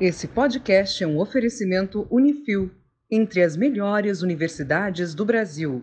[0.00, 2.70] Esse podcast é um oferecimento Unifil,
[3.10, 5.82] entre as melhores universidades do Brasil.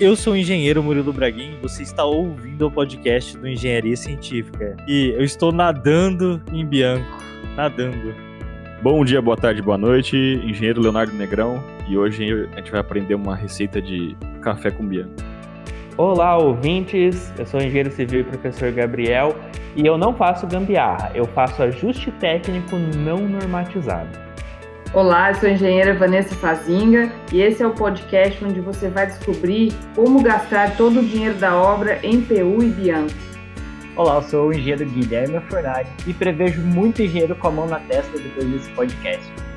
[0.00, 4.76] Eu sou o engenheiro Murilo Braguin e você está ouvindo o podcast do Engenharia Científica.
[4.88, 7.22] E eu estou nadando em Bianco,
[7.54, 8.12] nadando.
[8.82, 11.62] Bom dia, boa tarde, boa noite, engenheiro Leonardo Negrão.
[11.88, 15.29] E hoje a gente vai aprender uma receita de café com Bianco.
[15.96, 17.32] Olá, ouvintes.
[17.38, 19.36] Eu sou o engenheiro civil e professor Gabriel
[19.76, 24.08] e eu não faço gambiarra, eu faço ajuste técnico não normatizado.
[24.94, 29.06] Olá, eu sou a engenheira Vanessa Fazinga e esse é o podcast onde você vai
[29.06, 33.14] descobrir como gastar todo o dinheiro da obra em PU e Bianco.
[33.94, 37.80] Olá, eu sou o engenheiro Guilherme Fornari e prevejo muito engenheiro com a mão na
[37.80, 39.49] testa depois desse podcast.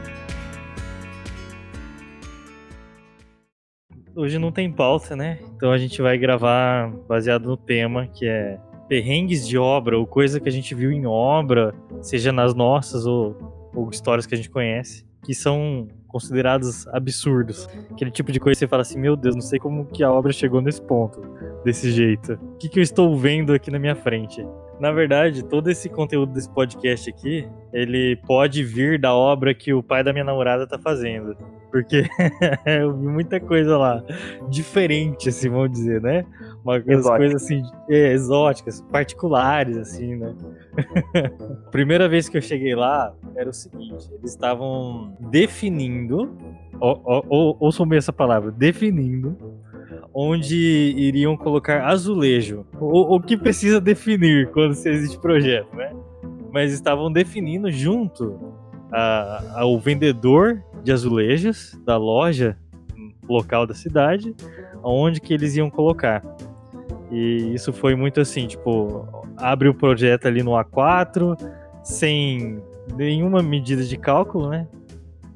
[4.16, 5.40] Hoje não tem pauta, né?
[5.56, 10.40] Então a gente vai gravar baseado no tema que é perrengues de obra ou coisa
[10.40, 13.36] que a gente viu em obra, seja nas nossas ou,
[13.74, 17.68] ou histórias que a gente conhece, que são considerados absurdos.
[17.92, 20.12] Aquele tipo de coisa que você fala assim, meu Deus, não sei como que a
[20.12, 21.20] obra chegou nesse ponto,
[21.66, 22.34] desse jeito.
[22.34, 24.46] O que, que eu estou vendo aqui na minha frente?
[24.80, 29.82] Na verdade, todo esse conteúdo desse podcast aqui, ele pode vir da obra que o
[29.82, 31.36] pai da minha namorada tá fazendo.
[31.74, 32.06] Porque
[32.68, 34.04] eu vi muita coisa lá
[34.48, 36.24] diferente, assim, vamos dizer, né?
[36.64, 40.36] Umas coisas assim, é, exóticas, particulares, assim, né?
[41.72, 46.38] Primeira vez que eu cheguei lá, era o seguinte: eles estavam definindo,
[46.80, 49.36] ou, ou, ouçam bem essa palavra, definindo
[50.14, 52.68] onde iriam colocar azulejo.
[52.80, 55.92] O, o que precisa definir quando se existe projeto, né?
[56.52, 58.63] Mas estavam definindo junto
[58.94, 62.56] a, ao vendedor de azulejos da loja
[63.28, 64.36] local da cidade,
[64.84, 66.24] onde que eles iam colocar.
[67.12, 71.38] E isso foi muito assim, tipo, abre o projeto ali no A4,
[71.84, 72.62] sem
[72.96, 74.68] nenhuma medida de cálculo, né?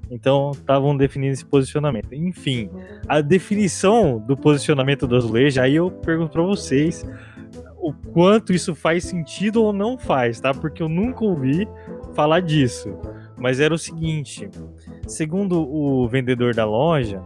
[0.09, 2.13] Então estavam definindo esse posicionamento.
[2.13, 2.69] Enfim,
[3.07, 7.05] a definição do posicionamento do azulejo, aí eu pergunto para vocês
[7.79, 10.53] o quanto isso faz sentido ou não faz, tá?
[10.53, 11.67] Porque eu nunca ouvi
[12.13, 12.97] falar disso.
[13.37, 14.49] Mas era o seguinte:
[15.07, 17.21] segundo o vendedor da loja,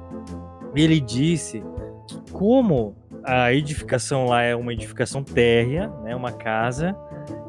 [0.75, 1.63] ele disse
[2.07, 6.95] que como a edificação lá é uma edificação térrea, né, uma casa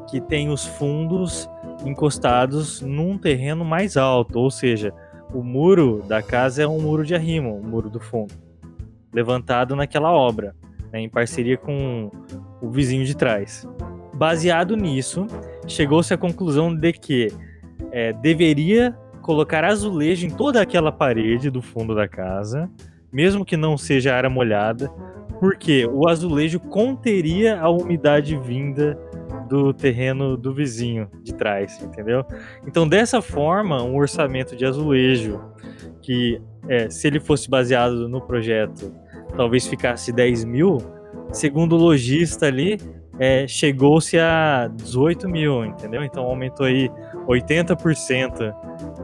[0.09, 1.49] que tem os fundos
[1.85, 4.93] encostados num terreno mais alto, ou seja,
[5.33, 8.33] o muro da casa é um muro de arrimo, o muro do fundo,
[9.11, 10.55] levantado naquela obra,
[10.91, 12.11] né, em parceria com
[12.61, 13.67] o vizinho de trás.
[14.13, 15.25] Baseado nisso,
[15.67, 17.29] chegou-se à conclusão de que
[17.91, 22.69] é, deveria colocar azulejo em toda aquela parede do fundo da casa,
[23.11, 24.89] mesmo que não seja área molhada,
[25.39, 28.97] porque o azulejo conteria a umidade vinda
[29.49, 32.25] do terreno do vizinho de trás, entendeu?
[32.67, 35.39] Então, dessa forma, um orçamento de azulejo,
[36.01, 38.93] que é, se ele fosse baseado no projeto,
[39.35, 40.77] talvez ficasse 10 mil,
[41.31, 42.77] segundo o lojista ali,
[43.19, 46.03] é, chegou-se a 18 mil, entendeu?
[46.03, 46.89] Então aumentou aí
[47.27, 48.53] 80%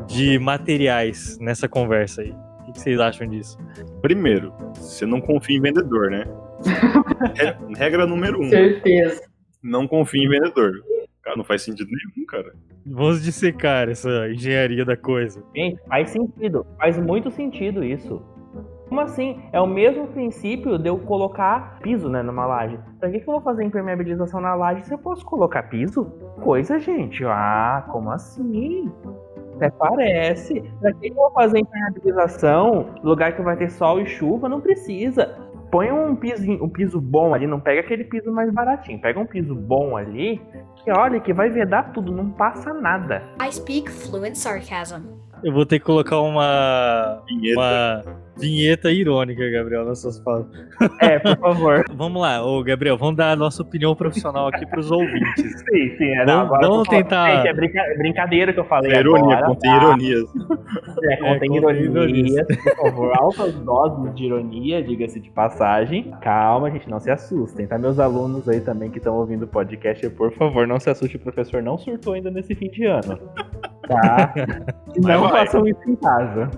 [0.08, 2.34] de materiais nessa conversa aí.
[2.68, 3.58] O que vocês acham disso?
[4.02, 6.26] Primeiro, você não confia em vendedor, né?
[7.78, 8.50] Regra número um.
[8.50, 9.24] Certeza.
[9.64, 10.72] Não confia em vendedor.
[11.22, 12.54] Cara, não faz sentido nenhum, cara.
[12.86, 15.44] Vamos dissecar essa engenharia da coisa.
[15.56, 16.66] Gente, faz sentido.
[16.78, 18.22] Faz muito sentido isso.
[18.90, 19.40] Como assim?
[19.54, 22.80] É o mesmo princípio de eu colocar piso né, numa laje.
[23.00, 26.06] Pra que, que eu vou fazer impermeabilização na laje se eu posso colocar piso?
[26.42, 27.24] Coisa, gente.
[27.24, 28.92] Ah, como assim?
[29.56, 30.62] Até parece.
[30.82, 34.50] Pra que eu vou fazer impermeabilização no lugar que vai ter sol e chuva?
[34.50, 35.38] Não precisa.
[35.70, 39.00] Põe um piso, um piso bom ali, não pega aquele piso mais baratinho.
[39.00, 40.42] Pega um piso bom ali,
[40.78, 43.22] que olha, que vai vedar tudo, não passa nada.
[43.40, 45.04] I speak fluent sarcasm.
[45.44, 47.22] Eu vou ter que colocar uma.
[47.28, 47.60] Vinheta.
[47.60, 48.04] Uma
[48.40, 50.48] vinheta irônica, Gabriel, nas suas falas.
[51.02, 51.86] É, por favor.
[51.94, 55.60] vamos lá, ô Gabriel, vamos dar a nossa opinião profissional aqui pros ouvintes.
[55.70, 56.10] Sim, sim.
[56.18, 57.36] É, não, vamos, vamos tentar.
[57.36, 57.84] Gente, é brinca...
[57.98, 58.92] brincadeira que eu falei.
[58.92, 59.78] É ironia, agora, contém tá?
[59.78, 60.30] ironias.
[61.04, 63.12] É, contém é, ironias, ironias, por favor.
[63.16, 66.12] Altas doses de ironia, diga-se de passagem.
[66.22, 67.78] Calma, gente, não se assustem, tá?
[67.78, 71.20] Meus alunos aí também que estão ouvindo o podcast, por favor, não se assuste, o
[71.20, 73.18] professor não surtou ainda nesse fim de ano.
[73.88, 74.34] Tá?
[74.98, 76.50] não façam isso em casa.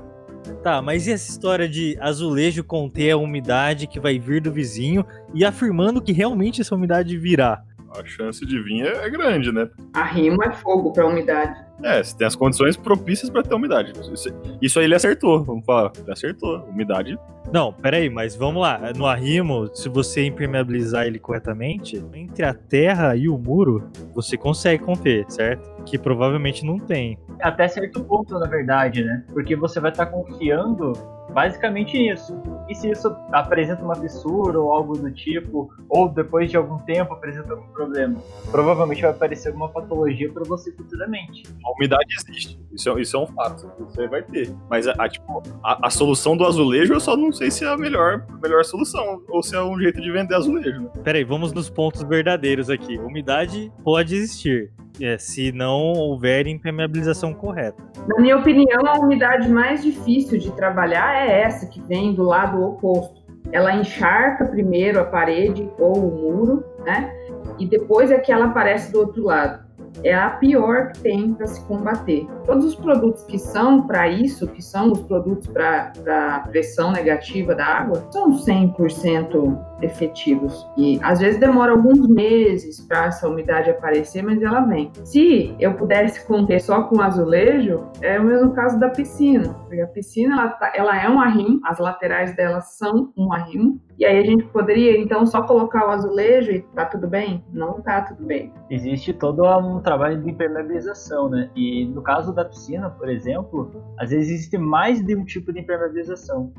[0.63, 5.05] Tá, mas e essa história de azulejo conter a umidade que vai vir do vizinho
[5.33, 7.63] e afirmando que realmente essa umidade virá?
[7.93, 9.69] a chance de vir é, grande, né?
[9.93, 11.59] Arrimo é fogo para umidade.
[11.83, 13.93] É, você tem as condições propícias para ter umidade.
[14.13, 14.29] Isso,
[14.61, 15.91] isso, aí ele acertou, vamos falar.
[16.01, 16.59] Ele acertou.
[16.69, 17.17] Umidade.
[17.51, 18.93] Não, peraí, mas vamos lá.
[18.95, 24.83] No arrimo, se você impermeabilizar ele corretamente, entre a terra e o muro, você consegue
[24.83, 25.69] conter, certo?
[25.83, 27.17] Que provavelmente não tem.
[27.41, 29.23] Até certo ponto, na verdade, né?
[29.33, 30.93] Porque você vai estar tá confiando
[31.31, 32.37] basicamente isso.
[32.69, 37.13] E se isso apresenta uma fissura ou algo do tipo, ou depois de algum tempo
[37.13, 38.19] apresenta algum problema,
[38.51, 41.43] provavelmente vai aparecer alguma patologia para você futuramente.
[41.71, 44.53] A umidade existe, isso é, isso é um fato, você vai ter.
[44.69, 47.69] Mas a, a tipo, a, a, solução do azulejo eu só não sei se é
[47.69, 50.81] a melhor, melhor solução, ou se é um jeito de vender azulejo.
[50.81, 50.89] Né?
[51.01, 52.97] Peraí, vamos nos pontos verdadeiros aqui.
[52.97, 54.69] Umidade pode existir
[55.01, 57.81] é, se não houver impermeabilização correta.
[58.05, 62.61] Na minha opinião, a umidade mais difícil de trabalhar é essa que vem do lado
[62.61, 63.21] oposto.
[63.53, 67.13] Ela encharca primeiro a parede ou o muro, né?
[67.57, 69.70] E depois é que ela aparece do outro lado
[70.03, 72.27] é a pior que tem para se combater.
[72.45, 77.65] Todos os produtos que são para isso, que são os produtos para pressão negativa da
[77.65, 80.67] água, são 100% efetivos.
[80.77, 84.91] E às vezes demora alguns meses para essa umidade aparecer, mas ela vem.
[85.03, 89.53] Se eu pudesse conter só com azulejo, é o mesmo caso da piscina.
[89.65, 93.81] Porque a piscina ela, tá, ela é um arrimo, as laterais dela são um arrimo,
[93.97, 97.43] e aí a gente poderia então só colocar o azulejo e tá tudo bem?
[97.53, 98.51] Não tá tudo bem.
[98.69, 101.51] Existe todo um trabalho de impermeabilização, né?
[101.55, 105.59] E no caso da piscina, por exemplo, às vezes existe mais de um tipo de
[105.59, 106.51] impermeabilização.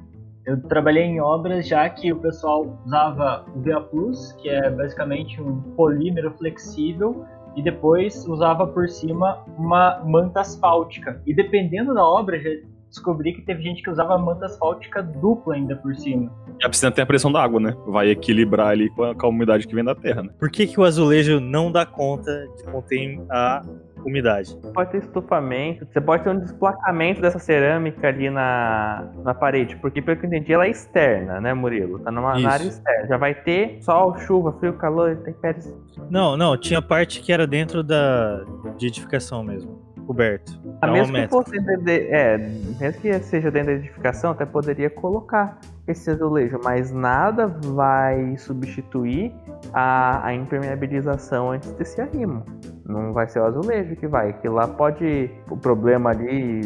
[0.45, 3.89] Eu trabalhei em obras já que o pessoal usava o VA
[4.41, 7.25] que é basicamente um polímero flexível,
[7.55, 11.21] e depois usava por cima uma manta asfáltica.
[11.27, 12.39] E dependendo da obra,
[12.93, 16.31] descobri que teve gente que usava manta asfáltica dupla ainda por cima.
[16.61, 17.75] E a piscina tem a pressão da água, né?
[17.87, 20.31] Vai equilibrar ali com a, com a umidade que vem da terra, né?
[20.39, 23.63] Por que, que o azulejo não dá conta de conter a
[24.05, 24.57] umidade.
[24.75, 30.03] Pode ter estufamento, você pode ter um desplacamento dessa cerâmica ali na, na parede, porque
[30.03, 32.01] pelo que eu entendi ela é externa, né, Murilo?
[32.01, 33.07] Tá numa área externa.
[33.07, 35.73] Já vai ter sol, chuva, frio, calor, intempéries.
[36.11, 38.45] Não, não, tinha parte que era dentro da
[38.77, 40.61] de edificação mesmo coberto.
[40.81, 44.91] A mesmo que fosse dentro de, é, mesmo que seja dentro da edificação, até poderia
[44.91, 49.33] colocar esse azulejo, mas nada vai substituir
[49.73, 52.45] a, a impermeabilização antes desse arrimo.
[52.87, 56.63] Não vai ser o azulejo que vai, que lá pode o problema ali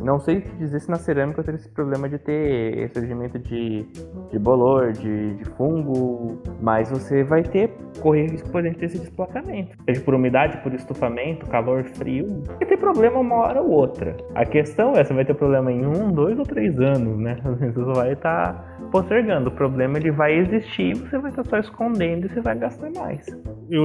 [0.00, 3.86] não sei dizer se na cerâmica eu teria esse problema de ter surgimento de,
[4.30, 7.70] de bolor, de, de fungo, mas você vai ter,
[8.00, 9.76] correr risco, por exemplo, desse desplacamento.
[9.84, 12.42] Seja por umidade, por estufamento, calor, frio.
[12.46, 14.16] Vai ter problema uma hora ou outra.
[14.34, 17.36] A questão é, você vai ter problema em um, dois ou três anos, né?
[17.74, 19.48] Você vai estar tá postergando.
[19.48, 23.26] O problema ele vai existir, você vai estar só escondendo e você vai gastar mais.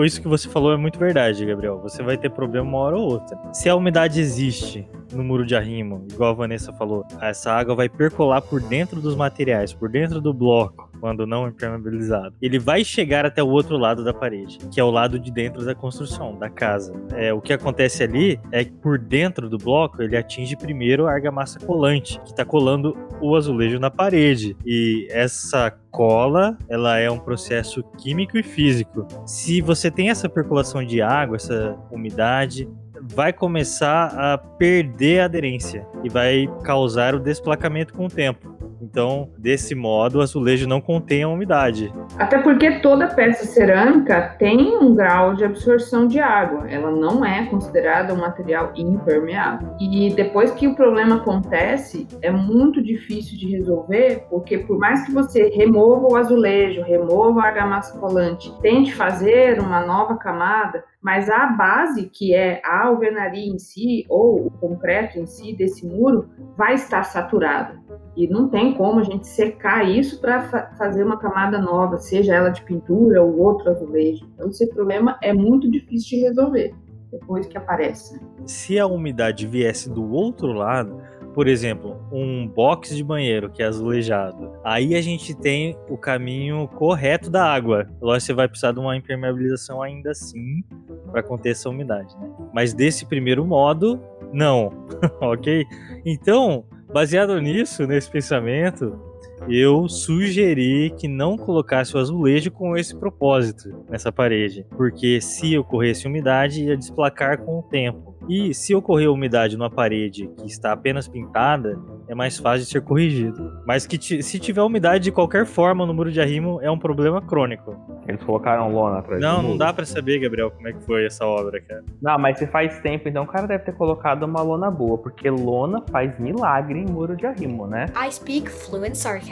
[0.06, 1.80] Isso que você falou é muito verdade, Gabriel.
[1.82, 3.38] Você vai ter problema uma hora ou outra.
[3.54, 7.90] Se a umidade existe no muro de arrimo, igual a Vanessa falou, essa água vai
[7.90, 12.36] percolar por dentro dos materiais, por dentro do bloco, quando não impermeabilizado.
[12.42, 15.66] Ele vai chegar até o outro lado da parede, que é o lado de dentro
[15.66, 16.94] da construção, da casa.
[17.16, 21.12] É, o que acontece ali é que por dentro do bloco ele atinge primeiro a
[21.12, 24.56] argamassa colante, que está colando o azulejo na parede.
[24.66, 29.08] E essa cola, ela é um processo químico e físico.
[29.26, 32.70] Se você tem essa percolação de água, essa umidade,
[33.14, 38.60] vai começar a perder a aderência e vai causar o desplacamento com o tempo.
[38.82, 41.94] Então, desse modo, o azulejo não contém a umidade.
[42.18, 46.68] Até porque toda peça cerâmica tem um grau de absorção de água.
[46.70, 49.76] Ela não é considerada um material impermeável.
[49.80, 55.12] E depois que o problema acontece, é muito difícil de resolver, porque por mais que
[55.12, 61.48] você remova o azulejo, remova a argamassa colante, tente fazer uma nova camada, mas a
[61.48, 66.74] base, que é a alvenaria em si, ou o concreto em si desse muro, vai
[66.74, 67.80] estar saturada.
[68.18, 72.36] E não tem como a gente secar isso para fa fazer uma camada nova, seja
[72.36, 74.30] ela de pintura ou outro azulejo.
[74.34, 76.76] Então, esse problema é muito difícil de resolver
[77.12, 78.20] depois que aparece.
[78.46, 81.02] Se a umidade viesse do outro lado,
[81.40, 86.68] por exemplo, um box de banheiro que é azulejado, aí a gente tem o caminho
[86.68, 87.88] correto da água.
[88.02, 90.62] Lógico, você vai precisar de uma impermeabilização ainda assim
[91.10, 92.30] para conter essa umidade, né?
[92.54, 94.02] Mas desse primeiro modo,
[94.34, 94.86] não,
[95.22, 95.66] ok?
[96.06, 99.00] Então, baseado nisso, nesse pensamento,
[99.48, 106.08] eu sugeri que não colocasse o azulejo com esse propósito nessa parede, porque se ocorresse
[106.08, 108.10] umidade ia desplacar com o tempo.
[108.28, 112.82] E se ocorrer umidade numa parede que está apenas pintada, é mais fácil de ser
[112.82, 113.52] corrigido.
[113.66, 117.22] Mas que se tiver umidade de qualquer forma no muro de arrimo, é um problema
[117.22, 117.76] crônico.
[118.08, 121.26] Eles colocaram lona atrás Não, não dá pra saber, Gabriel, como é que foi essa
[121.26, 121.84] obra, cara.
[122.02, 125.30] Não, mas se faz tempo, então o cara deve ter colocado uma lona boa, porque
[125.30, 127.88] lona faz milagre em muro de arrimo, né?
[127.96, 129.29] I speak fluent sarcasm.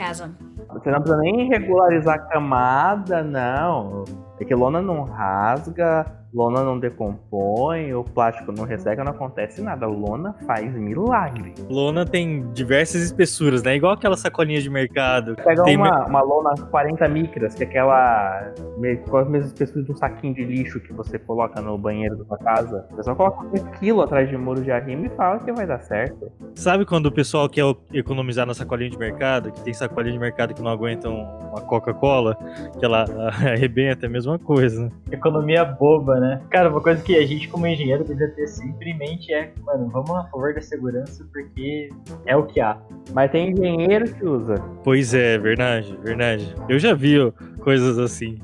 [0.72, 4.04] Você não precisa nem regularizar a camada, não.
[4.40, 9.86] É que lona não rasga, lona não decompõe, o plástico não resseca, não acontece nada.
[9.86, 11.54] Lona faz milagre.
[11.68, 13.76] Lona tem diversas espessuras, né?
[13.76, 15.36] Igual aquela sacolinha de mercado.
[15.36, 18.52] Pega Tem uma, uma lona 40 micras, que é aquela.
[19.08, 22.24] Com as mesmas espessuras de um saquinho de lixo que você coloca no banheiro da
[22.24, 22.86] sua casa.
[22.90, 25.80] Você só coloca um quilo atrás de muro de arrimo e fala que vai dar
[25.80, 26.30] certo.
[26.54, 29.52] Sabe quando o pessoal quer economizar na sacolinha de mercado?
[29.52, 31.14] Que tem sacolinha de mercado que não aguentam
[31.50, 32.36] uma Coca-Cola,
[32.78, 34.90] que ela arrebenta, é a mesma coisa, né?
[35.10, 36.40] Economia boba, né?
[36.50, 39.88] Cara, uma coisa que a gente como engenheiro deveria ter sempre em mente é, mano,
[39.88, 41.90] vamos a favor da segurança porque
[42.26, 42.78] é o que há.
[43.12, 44.54] Mas tem engenheiro que usa.
[44.84, 46.54] Pois é, verdade, verdade.
[46.68, 48.38] Eu já vi ó, coisas assim.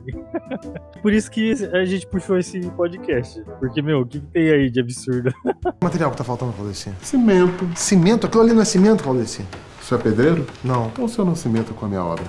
[1.02, 3.42] Por isso que a gente puxou esse podcast.
[3.60, 5.32] Porque, meu, o que, que tem aí de absurdo?
[5.80, 6.90] O material que tá faltando, Claudeci?
[7.02, 7.68] Cimento.
[7.74, 8.26] Cimento?
[8.26, 9.44] Aquilo ali não é cimento, Claudeci?
[9.80, 10.46] Você é pedreiro?
[10.62, 10.86] Não.
[10.86, 12.24] Então você não cimenta com a minha obra.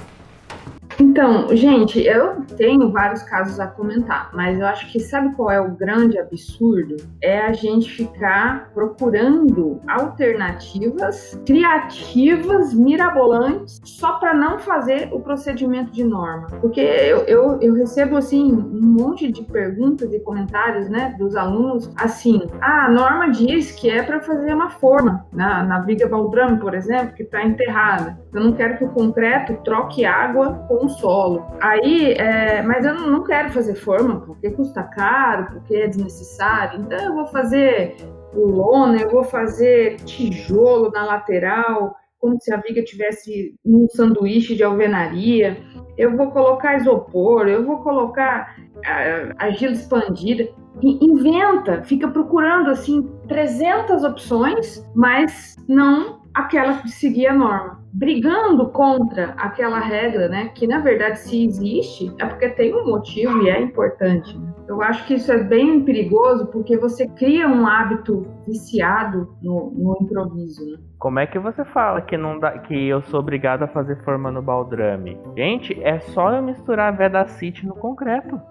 [1.00, 5.60] Então, gente, eu tenho vários casos a comentar, mas eu acho que sabe qual é
[5.60, 6.96] o grande absurdo?
[7.22, 16.04] É a gente ficar procurando alternativas criativas, mirabolantes, só para não fazer o procedimento de
[16.04, 16.48] norma.
[16.62, 21.92] Porque eu, eu, eu recebo, assim, um monte de perguntas e comentários, né, dos alunos,
[21.98, 26.60] assim, ah, a norma diz que é para fazer uma forma na, na viga baldrame,
[26.60, 28.18] por exemplo, que está enterrada.
[28.36, 31.46] Eu não quero que o concreto troque água com o solo.
[31.62, 36.82] Aí, é, mas eu não, quero fazer forma porque custa caro, porque é desnecessário.
[36.82, 37.96] Então eu vou fazer
[38.34, 44.66] lona, eu vou fazer tijolo na lateral, como se a viga tivesse num sanduíche de
[44.66, 45.58] alvenaria.
[45.98, 48.54] Eu vou colocar isopor, eu vou colocar
[48.86, 50.50] ah, argila expandida.
[50.84, 59.34] Inventa, fica procurando assim 300 opções, mas não aquela que seguia a norma brigando contra
[59.38, 60.50] aquela regra, né?
[60.54, 64.38] Que na verdade, se existe, é porque tem um motivo e é importante.
[64.38, 64.54] né?
[64.68, 69.98] Eu acho que isso é bem perigoso porque você cria um hábito viciado no, no
[70.02, 70.66] improviso.
[70.66, 70.78] Né?
[71.00, 74.30] Como é que você fala que não dá, que eu sou obrigado a fazer forma
[74.30, 75.18] no baldrame?
[75.38, 78.42] Gente, é só eu misturar Vedacity no concreto.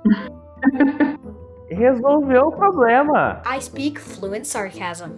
[1.68, 3.42] Resolveu o problema.
[3.46, 5.10] I speak fluent sarcasm.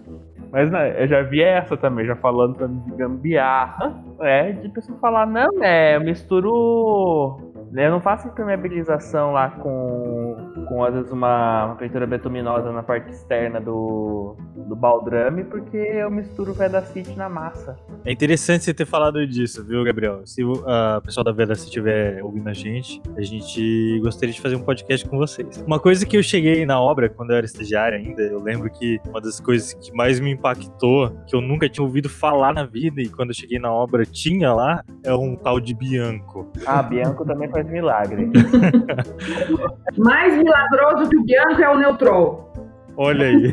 [0.57, 4.03] Mas né, eu já vi essa também, já falando pra de gambiarra.
[4.21, 7.53] É, de pessoa falar, não, é, eu misturo.
[7.75, 10.35] Eu não faço impermeabilização lá com,
[10.67, 14.35] com às vezes, uma, uma pintura betuminosa na parte externa do,
[14.65, 17.77] do baldrame, porque eu misturo Vedacity na massa.
[18.05, 20.23] É interessante você ter falado disso, viu, Gabriel?
[20.25, 24.57] Se o a pessoal da Veda estiver ouvindo a gente, a gente gostaria de fazer
[24.57, 25.63] um podcast com vocês.
[25.67, 29.01] Uma coisa que eu cheguei na obra quando eu era estagiário ainda, eu lembro que
[29.07, 33.01] uma das coisas que mais me impactou, que eu nunca tinha ouvido falar na vida,
[33.01, 36.51] e quando eu cheguei na obra tinha lá, é um tal de Bianco.
[36.65, 38.31] Ah, Bianco também faz milagre.
[39.97, 42.53] Mais milagroso que o Bianco é o Neutrol.
[42.97, 43.53] Olha aí.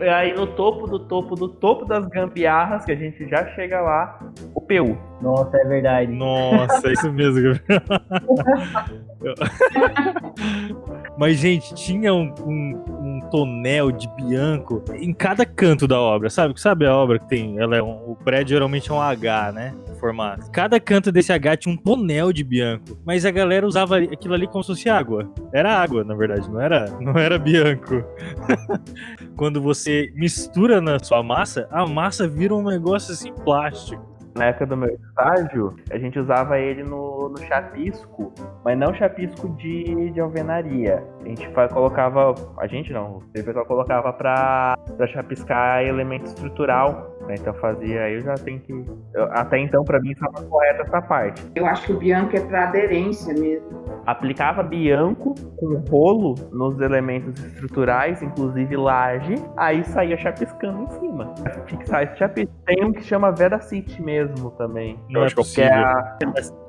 [0.00, 3.80] E aí no topo do topo do topo das gambiarras, que a gente já chega
[3.80, 4.18] lá,
[4.54, 4.96] o PU.
[5.20, 6.12] Nossa, é verdade.
[6.12, 7.82] Nossa, é isso mesmo, Gabriel.
[11.18, 12.84] Mas, gente, tinha um, um-
[13.18, 16.58] um tonel de Bianco em cada canto da obra, sabe?
[16.60, 17.58] Sabe a obra que tem?
[17.58, 19.74] Ela é um- o prédio geralmente é um H, né?
[20.00, 20.48] Formato.
[20.52, 22.96] Cada canto desse H tinha um tonel de Bianco.
[23.04, 25.28] Mas a galera usava aquilo ali como se fosse água.
[25.52, 28.04] Era água, na verdade, não era, não era Bianco.
[29.36, 34.07] Quando você mistura na sua massa, a massa vira um negócio assim plástico.
[34.34, 38.32] Na época do meu estágio, a gente usava ele no, no chapisco,
[38.64, 41.04] mas não chapisco de, de alvenaria.
[41.24, 42.34] A gente colocava.
[42.58, 47.17] A gente não, o pessoal colocava pra, pra chapiscar elemento estrutural.
[47.28, 47.34] Né?
[47.38, 48.02] Então fazia.
[48.02, 48.72] Aí eu já tenho que.
[48.72, 51.42] eu- até então, pra mim, estava correta essa parte.
[51.54, 53.68] Eu acho que o Bianco é para aderência mesmo.
[54.06, 61.34] Aplicava bianco com rolo nos elementos estruturais, inclusive laje, aí saía chapiscando em cima.
[61.66, 62.50] Fixar esse chapisco.
[62.64, 64.98] Tem um que chama Veracity mesmo também.
[65.10, 66.18] Não é acho que é a-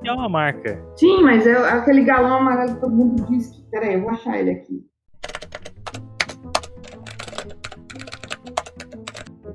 [0.03, 0.79] É uma marca.
[0.97, 3.59] Sim, mas é aquele galão amarelo que todo mundo diz que.
[3.71, 4.81] Peraí, eu vou achar ele aqui.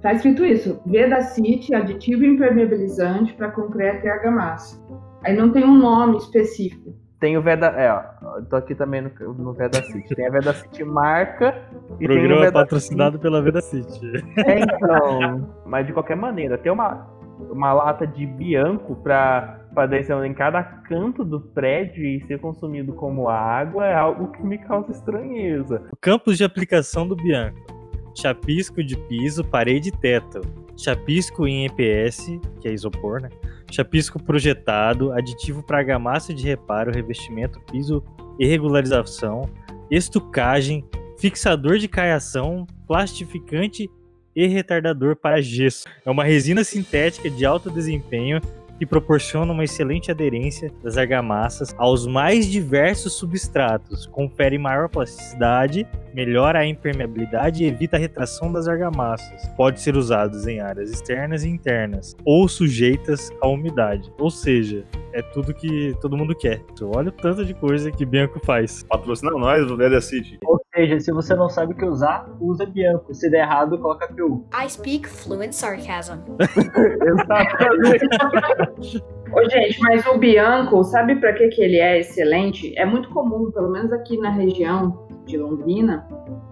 [0.04, 4.78] Tá escrito isso: Vedacity, aditivo impermeabilizante para concreto e argamassa.
[5.24, 6.94] Aí não tem um nome específico.
[7.18, 7.68] Tem o Veda.
[7.68, 8.42] É, ó.
[8.50, 10.14] Tô aqui também no, no Vedacity.
[10.14, 11.56] Tem a Vedacity marca
[11.98, 12.52] e tem o Programa Vedacity.
[12.52, 14.12] patrocinado pela Veda City.
[14.44, 15.50] É, então.
[15.64, 17.08] Mas de qualquer maneira, tem uma.
[17.50, 22.92] uma lata de Bianco pra, pra descer em cada canto do prédio e ser consumido
[22.92, 25.82] como água é algo que me causa estranheza.
[25.98, 27.73] Campos de aplicação do Bianco.
[28.14, 30.40] Chapisco de piso, parede e teto.
[30.76, 32.26] Chapisco em EPS,
[32.60, 33.28] que é isopor, né?
[33.70, 38.02] Chapisco projetado, aditivo para argamassa de reparo, revestimento, piso
[38.38, 39.48] e regularização,
[39.90, 40.84] estucagem,
[41.18, 43.88] fixador de caiação, plastificante
[44.34, 45.86] e retardador para gesso.
[46.04, 48.40] É uma resina sintética de alto desempenho
[48.78, 56.60] que proporciona uma excelente aderência das argamassas aos mais diversos substratos, confere maior plasticidade, melhora
[56.60, 59.48] a impermeabilidade e evita a retração das argamassas.
[59.56, 64.12] Pode ser usado em áreas externas e internas ou sujeitas à umidade.
[64.18, 66.62] Ou seja, é tudo que todo mundo quer.
[66.82, 68.84] Olha o tanto de coisa que Bianco faz.
[68.84, 70.38] Patrocina nós do Leda City.
[70.44, 73.12] Ou seja, se você não sabe o que usar, usa Bianco.
[73.12, 74.46] Se der errado, coloca PU.
[74.54, 76.20] I speak fluent sarcasm.
[79.32, 82.72] Ô, gente, mas o Bianco, sabe para que, que ele é excelente?
[82.78, 86.06] É muito comum, pelo menos aqui na região de Londrina,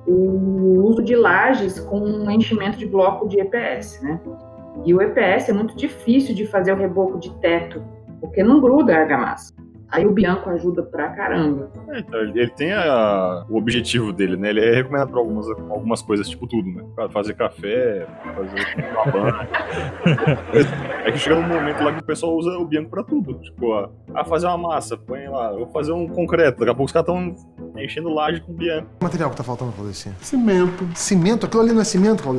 [0.07, 4.21] o uso de lajes com enchimento de bloco de EPS, né?
[4.85, 7.83] E o EPS é muito difícil de fazer o reboco de teto,
[8.21, 9.55] porque não gruda a argamassa.
[9.93, 11.71] Aí o Bianco ajuda pra caramba.
[11.91, 14.49] É, então, ele tem a- o objetivo dele, né?
[14.49, 16.83] Ele é recomendado pra algumas, algumas coisas, tipo tudo, né?
[16.95, 19.49] Pra fazer café, fazer uma banha.
[21.05, 23.35] é que chega num momento lá que o pessoal usa o Bianco pra tudo.
[23.35, 26.61] Tipo, ah, ah, fazer uma massa, põe lá, vou fazer um concreto.
[26.61, 27.35] Daqui a pouco os caras estão
[27.83, 28.89] enchendo laje com Bianco.
[29.01, 30.15] O material que tá faltando, Claudicinha?
[30.21, 30.89] Cimento.
[30.95, 31.45] Cimento?
[31.47, 32.23] Aquilo ali não é cimento?
[32.29, 32.35] O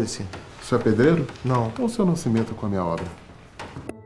[0.66, 1.28] senhor é pedreiro?
[1.46, 1.68] Não.
[1.68, 3.06] Então o senhor não cimenta com a minha obra.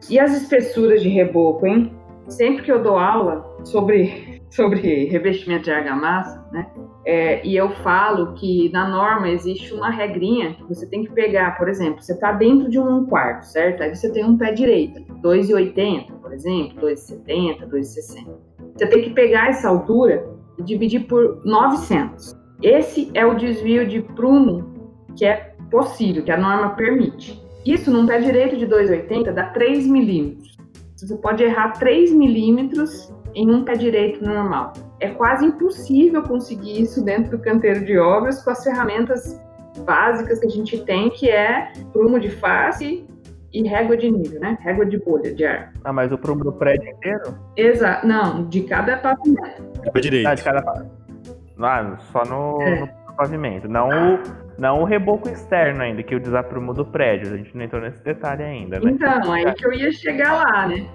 [0.09, 1.91] E as espessuras de reboco, hein?
[2.27, 6.67] Sempre que eu dou aula sobre, sobre revestimento de argamassa, né?
[7.07, 11.57] é, e eu falo que na norma existe uma regrinha que você tem que pegar,
[11.57, 13.81] por exemplo, você está dentro de um quarto, certo?
[13.81, 18.27] Aí você tem um pé direito, 2,80, por exemplo, 2,70, 2,60.
[18.75, 20.27] Você tem que pegar essa altura
[20.59, 22.35] e dividir por 900.
[22.61, 27.41] Esse é o desvio de prumo que é possível, que a norma permite.
[27.65, 30.46] Isso num pé direito de 2,80 dá 3 milímetros.
[30.97, 34.73] Você pode errar 3 milímetros em um pé direito normal.
[34.99, 39.39] É quase impossível conseguir isso dentro do canteiro de obras com as ferramentas
[39.85, 43.05] básicas que a gente tem, que é prumo de face
[43.53, 44.57] e régua de nível, né?
[44.61, 45.71] Régua de bolha de ar.
[45.83, 47.37] Ah, mas o prumo do prédio inteiro?
[47.55, 48.07] Exato.
[48.07, 49.63] Não, de cada pavimento.
[49.91, 50.27] Pra direito.
[50.27, 50.85] Ah, de cada.
[51.59, 52.79] Ah, só no, É.
[52.81, 53.67] no pavimento.
[53.67, 54.19] Não o,
[54.57, 57.33] não o reboco externo ainda, que é o desaprumo do prédio.
[57.33, 58.91] A gente não entrou nesse detalhe ainda, né?
[58.91, 60.87] Então, aí que eu ia chegar lá, né?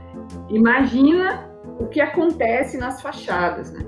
[0.48, 1.48] Imagina
[1.78, 3.84] o que acontece nas fachadas, né?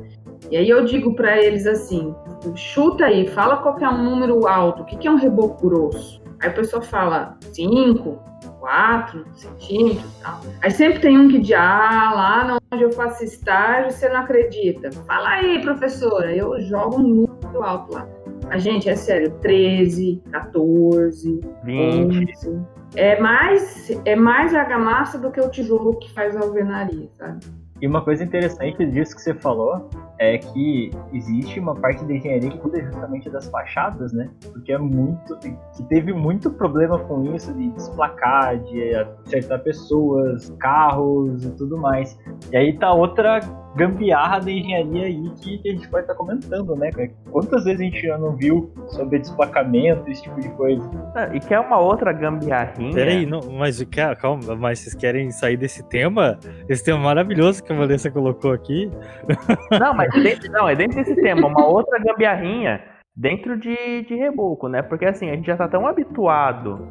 [0.50, 2.14] E aí eu digo para eles assim:
[2.54, 6.22] chuta aí, fala qualquer um número alto, o que que é um reboco grosso?
[6.40, 8.18] Aí o pessoal fala 5,
[8.60, 10.40] 4 centímetros e tal.
[10.62, 14.92] Aí sempre tem um que diz: ah, lá onde eu faço estágio, você não acredita.
[15.06, 18.06] Fala aí, professora, eu jogo um número alto lá.
[18.50, 22.37] A gente, é sério, 13, 14, 20.
[22.46, 22.62] 11.
[22.96, 27.44] É mais, é mais argamassa do que o tijolo que faz a alvenaria, sabe?
[27.83, 32.48] E uma coisa interessante disso que você falou é que existe uma parte da engenharia
[32.48, 34.30] que cuida justamente das fachadas, né?
[34.52, 35.37] Porque é muito.
[35.38, 42.16] que teve muito problema com isso de desplacar, de acertar pessoas, carros e tudo mais.
[42.52, 43.40] E aí tá outra
[43.76, 46.90] gambiarra da engenharia aí que, que a gente pode estar comentando, né?
[47.30, 50.88] Quantas vezes a gente já não viu sobre desplacamento, esse tipo de coisa?
[51.14, 52.94] Ah, e que é uma outra gambiarrinha.
[52.94, 56.38] Peraí, não, mas ca- calma, mas vocês querem sair desse tema?
[56.68, 58.90] Esse tema maravilhoso que a Vanessa colocou aqui.
[59.80, 62.80] Não, mas dentro, não, é dentro desse tema, uma outra gambiarrinha
[63.16, 64.82] dentro de, de reboco, né?
[64.82, 66.88] Porque assim, a gente já tá tão habituado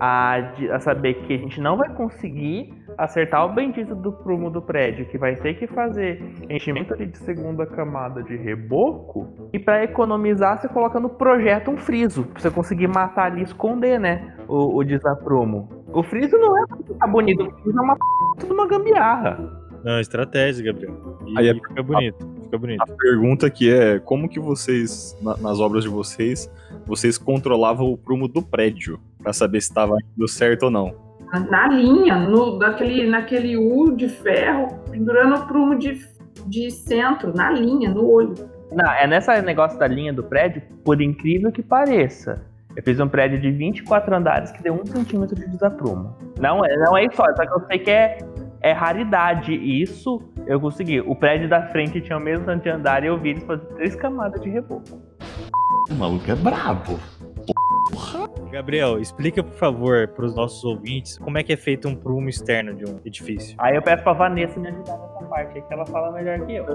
[0.00, 4.50] a, de- a saber que a gente não vai conseguir acertar o bendito do prumo
[4.50, 9.58] do prédio, que vai ter que fazer enchimento ali de segunda camada de reboco, e
[9.58, 13.98] para economizar, você coloca no projeto um friso, pra você conseguir matar ali e esconder,
[13.98, 14.36] né?
[14.46, 15.68] O, o desaprumo.
[15.92, 18.00] O friso não é pra ficar bonito, o friso é uma p...
[18.40, 19.60] tudo uma gambiarra.
[19.84, 20.94] Não, estratégia, Gabriel.
[21.26, 22.82] E Aí é- fica bonito, fica bonito.
[22.82, 26.50] A pergunta que é, como que vocês, na- nas obras de vocês,
[26.86, 30.94] vocês controlavam o prumo do prédio pra saber se estava indo certo ou não?
[31.50, 35.98] Na, linha, no, daquele, naquele U de ferro, pendurando o prumo de,
[36.46, 38.34] de centro, na linha, no olho.
[38.70, 42.42] Não, é nessa negócio da linha do prédio, por incrível que pareça.
[42.76, 46.16] Eu fiz um prédio de 24 andares que deu um centímetro de desaprumo.
[46.38, 48.18] Não, é- não é isso, só só que eu sei que é,
[48.60, 49.52] é raridade.
[49.52, 51.00] E isso eu consegui.
[51.00, 53.64] O prédio da frente tinha o mesmo tanto de andar e eu vi eles fazer
[53.74, 55.00] três camadas de reboco.
[55.90, 56.98] O maluco é brabo.
[58.50, 62.28] Gabriel, explica por favor para os nossos ouvintes como é que é feito um prumo
[62.28, 63.56] externo de um edifício.
[63.58, 66.54] Aí eu peço pra Vanessa me ajudar nessa parte aí, que ela fala melhor que
[66.54, 66.66] eu.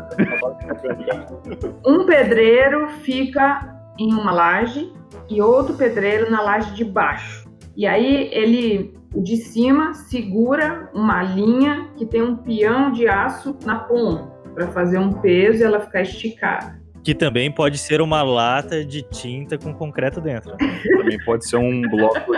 [1.86, 4.92] Um pedreiro fica em uma laje
[5.30, 7.50] e outro pedreiro na laje de baixo.
[7.76, 13.56] E aí ele, o de cima, segura uma linha que tem um peão de aço
[13.66, 16.79] na ponta para fazer um peso e ela ficar esticada.
[17.04, 20.56] Que também pode ser uma lata de tinta com concreto dentro.
[20.58, 22.34] Também pode ser um bloco,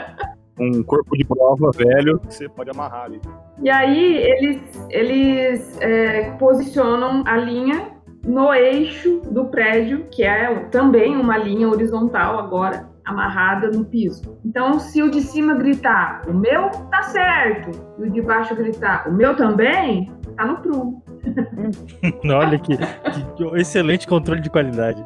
[0.59, 3.21] um corpo de prova velho que você pode amarrar ali.
[3.61, 7.89] E aí eles, eles é, posicionam a linha
[8.25, 14.37] no eixo do prédio, que é também uma linha horizontal agora, amarrada no piso.
[14.45, 19.07] Então, se o de cima gritar, o meu tá certo, e o de baixo gritar,
[19.07, 21.03] o meu também, tá no prumo.
[22.25, 25.03] Olha que, que- que excelente controle de qualidade.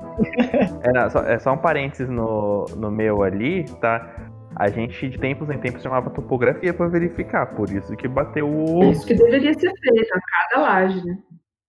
[0.84, 4.08] É, não, só, é só um parênteses no, no meu ali, tá?
[4.56, 8.90] A gente de tempos em tempos chamava topografia pra verificar, por isso que bateu o.
[8.92, 11.18] Isso que deveria ser feito a cada laje, né?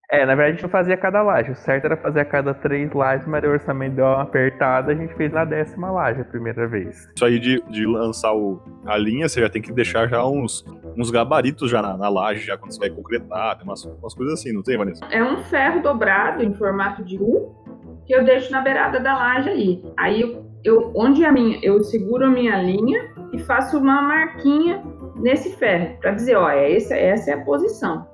[0.08, 1.50] É, na verdade a gente não fazia cada laje.
[1.50, 4.94] O certo era fazer a cada três lajes, mas o orçamento deu uma apertada, a
[4.94, 7.08] gente fez na décima laje a primeira vez.
[7.16, 10.64] Isso aí de, de lançar o- a linha, você já tem que deixar já uns,
[10.96, 14.38] uns gabaritos já na, na laje, já quando você vai concretar, tem umas, umas coisas
[14.38, 15.04] assim, não tem, Vanessa?
[15.10, 17.52] É um ferro dobrado em formato de U
[18.06, 19.82] que eu deixo na beirada da laje aí.
[19.98, 24.80] Aí eu, eu- onde a minha, eu seguro a minha linha e faço uma marquinha
[25.16, 28.06] nesse ferro para dizer, ó, é essa, essa é a posição.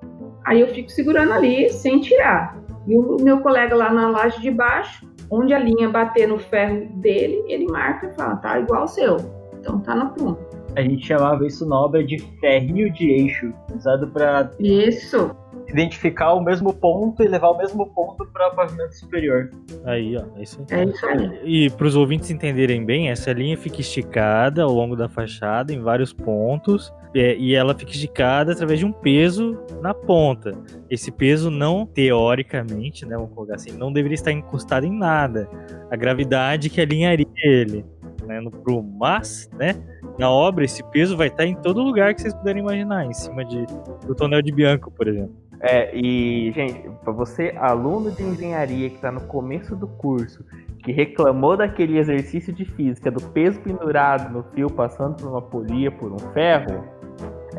[0.45, 2.57] Aí eu fico segurando ali sem tirar.
[2.87, 6.87] E o meu colega lá na laje de baixo, onde a linha bater no ferro
[6.97, 9.17] dele, ele marca e fala, tá igual o seu.
[9.59, 10.39] Então tá no prumo.
[10.75, 15.31] A gente chamava isso na obra de ferrinho de eixo, usado para Isso.
[15.73, 19.51] Identificar o mesmo ponto e levar o mesmo ponto para o pavimento superior.
[19.85, 20.81] Aí, ó, é isso aí.
[20.81, 21.41] É isso aí.
[21.45, 25.81] E para os ouvintes entenderem bem, essa linha fica esticada ao longo da fachada em
[25.81, 30.53] vários pontos é, e ela fica esticada através de um peso na ponta.
[30.91, 35.49] Esse peso não, teoricamente, né, vamos colocar assim, não deveria estar encostado em nada.
[35.91, 37.85] A gravidade que alinharia ele
[38.27, 38.97] né, no prumo.
[38.99, 39.75] Mas, né,
[40.19, 43.45] na obra esse peso vai estar em todo lugar que vocês puderem imaginar, em cima
[43.45, 43.65] de,
[44.07, 45.42] do tonel de Bianco, por exemplo.
[45.63, 50.45] É, e, gente, pra você, aluno de engenharia que tá no começo do curso,
[50.83, 55.91] que reclamou daquele exercício de física, do peso pendurado no fio passando por uma polia,
[55.93, 56.85] por um ferro,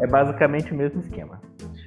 [0.02, 1.40] é basicamente o mesmo esquema.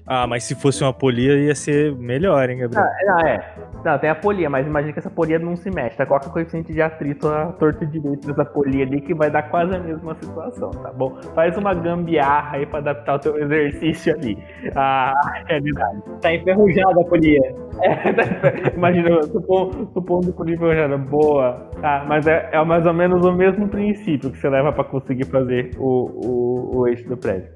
[0.06, 2.84] Ah, mas se fosse uma polia ia ser melhor, hein, Gabriel?
[3.06, 3.54] Não, é.
[3.84, 6.06] Não, tem a polia, mas imagina que essa polia não se mexe, tá?
[6.06, 9.74] Coloca coeficiente de atrito a torto e direito dessa polia ali que vai dar quase
[9.74, 11.16] a mesma situação, tá bom?
[11.34, 14.38] Faz uma gambiarra aí pra adaptar o teu exercício ali
[14.76, 15.12] à
[15.48, 16.02] realidade.
[16.20, 17.40] Tá enferrujada a polia.
[17.82, 22.04] É, imagina, supondo, supondo que o era boa, tá?
[22.06, 25.72] Mas é, é mais ou menos o mesmo princípio que você leva pra conseguir fazer
[25.78, 27.50] o, o, o eixo do prédio.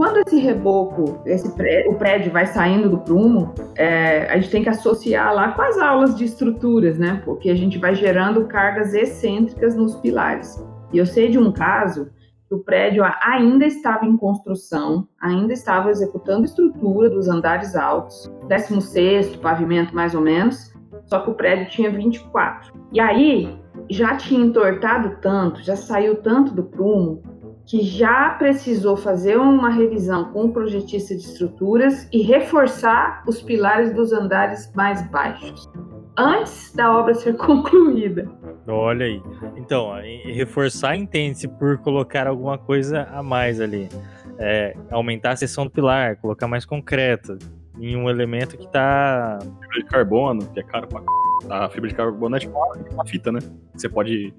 [0.00, 4.62] Quando esse reboco, esse pré- o prédio vai saindo do prumo, é, a gente tem
[4.62, 7.20] que associar lá com as aulas de estruturas, né?
[7.22, 10.58] Porque a gente vai gerando cargas excêntricas nos pilares.
[10.90, 12.08] E eu sei de um caso
[12.48, 19.38] que o prédio ainda estava em construção, ainda estava executando estrutura dos andares altos, 16º
[19.40, 20.72] pavimento mais ou menos,
[21.04, 22.72] só que o prédio tinha 24.
[22.90, 23.54] E aí
[23.90, 27.22] já tinha entortado tanto, já saiu tanto do prumo,
[27.70, 33.94] que já precisou fazer uma revisão com o projetista de estruturas e reforçar os pilares
[33.94, 35.70] dos andares mais baixos,
[36.18, 38.28] antes da obra ser concluída.
[38.66, 39.22] Olha aí.
[39.54, 39.92] Então,
[40.24, 43.88] reforçar entende-se por colocar alguma coisa a mais ali.
[44.36, 47.38] É, aumentar a seção do pilar, colocar mais concreto
[47.78, 49.38] em um elemento que tá.
[49.60, 51.06] Fibra de carbono, que é caro pra c...
[51.48, 53.38] A fibra de carbono é tipo uma, uma fita, né?
[53.74, 54.34] Você pode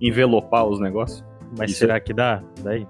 [0.00, 1.24] envelopar os negócios.
[1.58, 2.42] Mas Isso será que dá?
[2.62, 2.86] Daí?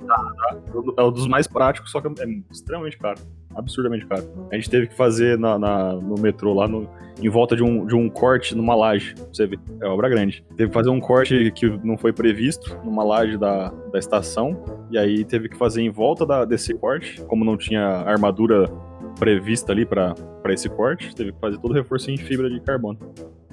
[0.97, 3.21] É um dos mais práticos, só que é extremamente caro.
[3.55, 4.25] Absurdamente caro.
[4.51, 6.89] A gente teve que fazer na, na- no metrô lá no,
[7.23, 9.15] em volta de um, de um corte numa laje.
[9.33, 10.45] Você vê, é obra grande.
[10.57, 14.63] Teve que fazer um corte que não foi previsto numa laje da, da estação.
[14.91, 17.23] E aí teve que fazer em volta da- desse corte.
[17.23, 18.67] Como não tinha armadura
[19.19, 20.15] prevista ali pra
[20.49, 22.99] esse corte, teve que fazer todo o reforço em fibra de carbono.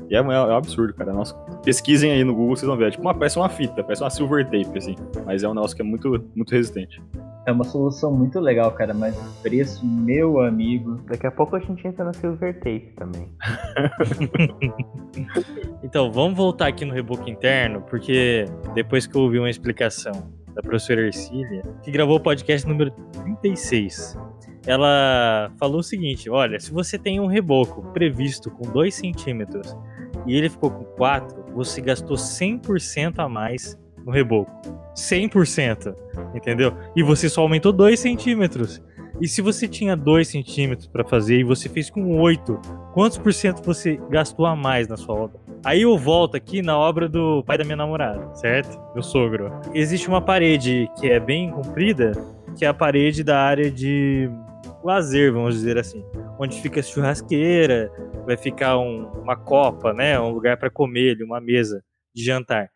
[0.09, 1.13] E é, é um absurdo, cara.
[1.13, 2.87] Nossa, pesquisem aí no Google, vocês vão ver.
[2.87, 4.95] É tipo uma, parece uma fita, parece uma silver tape, assim.
[5.25, 7.01] Mas é um negócio que é muito, muito resistente.
[7.45, 11.01] É uma solução muito legal, cara, mas o preço, meu amigo.
[11.07, 13.29] Daqui a pouco a gente entra na Silver Tape também.
[15.83, 20.11] Então, vamos voltar aqui no reboco interno, porque depois que eu ouvi uma explicação
[20.55, 22.91] da professora Ercília, que gravou o podcast número
[23.41, 24.17] 36,
[24.65, 29.75] ela falou o seguinte: olha, se você tem um reboco previsto com 2 centímetros
[30.25, 34.51] e ele ficou com 4, você gastou 100% a mais no reboco.
[34.95, 35.95] 100%,
[36.35, 36.73] entendeu?
[36.95, 38.81] E você só aumentou 2 centímetros.
[39.21, 42.59] E se você tinha 2 centímetros para fazer e você fez com 8,
[42.93, 45.39] quantos por cento você gastou a mais na sua obra?
[45.63, 48.77] Aí eu volto aqui na obra do pai da minha namorada, certo?
[48.93, 49.51] Meu sogro.
[49.73, 52.11] Existe uma parede que é bem comprida,
[52.57, 54.29] que é a parede da área de
[54.83, 56.03] lazer, vamos dizer assim,
[56.39, 57.91] onde fica a churrasqueira,
[58.25, 62.69] vai ficar um, uma copa, né, um lugar para comer, uma mesa de jantar.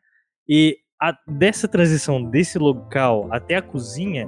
[0.47, 4.27] E a, dessa transição desse local até a cozinha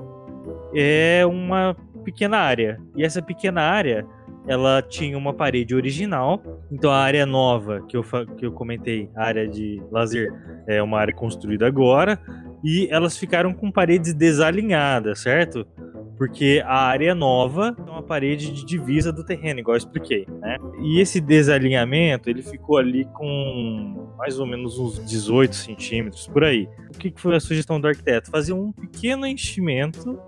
[0.76, 2.80] é uma pequena área.
[2.96, 4.06] E essa pequena área,
[4.48, 6.42] ela tinha uma parede original.
[6.72, 8.04] Então a área nova que eu,
[8.38, 10.32] que eu comentei, a área de lazer,
[10.68, 12.20] é uma área construída agora.
[12.63, 15.65] E elas ficaram com paredes desalinhadas, certo?
[16.19, 20.58] Porque a área nova é uma parede de divisa do terreno, igual eu expliquei, né?
[20.82, 26.67] E esse desalinhamento, ele ficou ali com mais ou menos uns 18 centímetros, por aí.
[26.93, 28.29] O que foi a sugestão do arquiteto?
[28.29, 30.19] Fazer um pequeno enchimento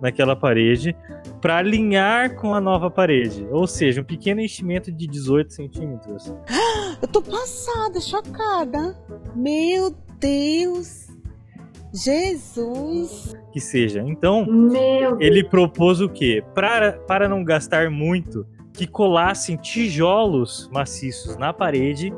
[0.00, 0.94] naquela parede
[1.40, 3.44] para alinhar com a nova parede.
[3.50, 6.32] Ou seja, um pequeno enchimento de 18 centímetros.
[7.02, 8.96] Eu tô passada, chocada.
[9.34, 11.09] Meu Deus!
[11.92, 13.34] Jesus!
[13.52, 14.02] Que seja.
[14.06, 14.46] Então,
[15.18, 16.42] ele propôs o quê?
[16.54, 22.12] Para, para não gastar muito, que colassem tijolos maciços na parede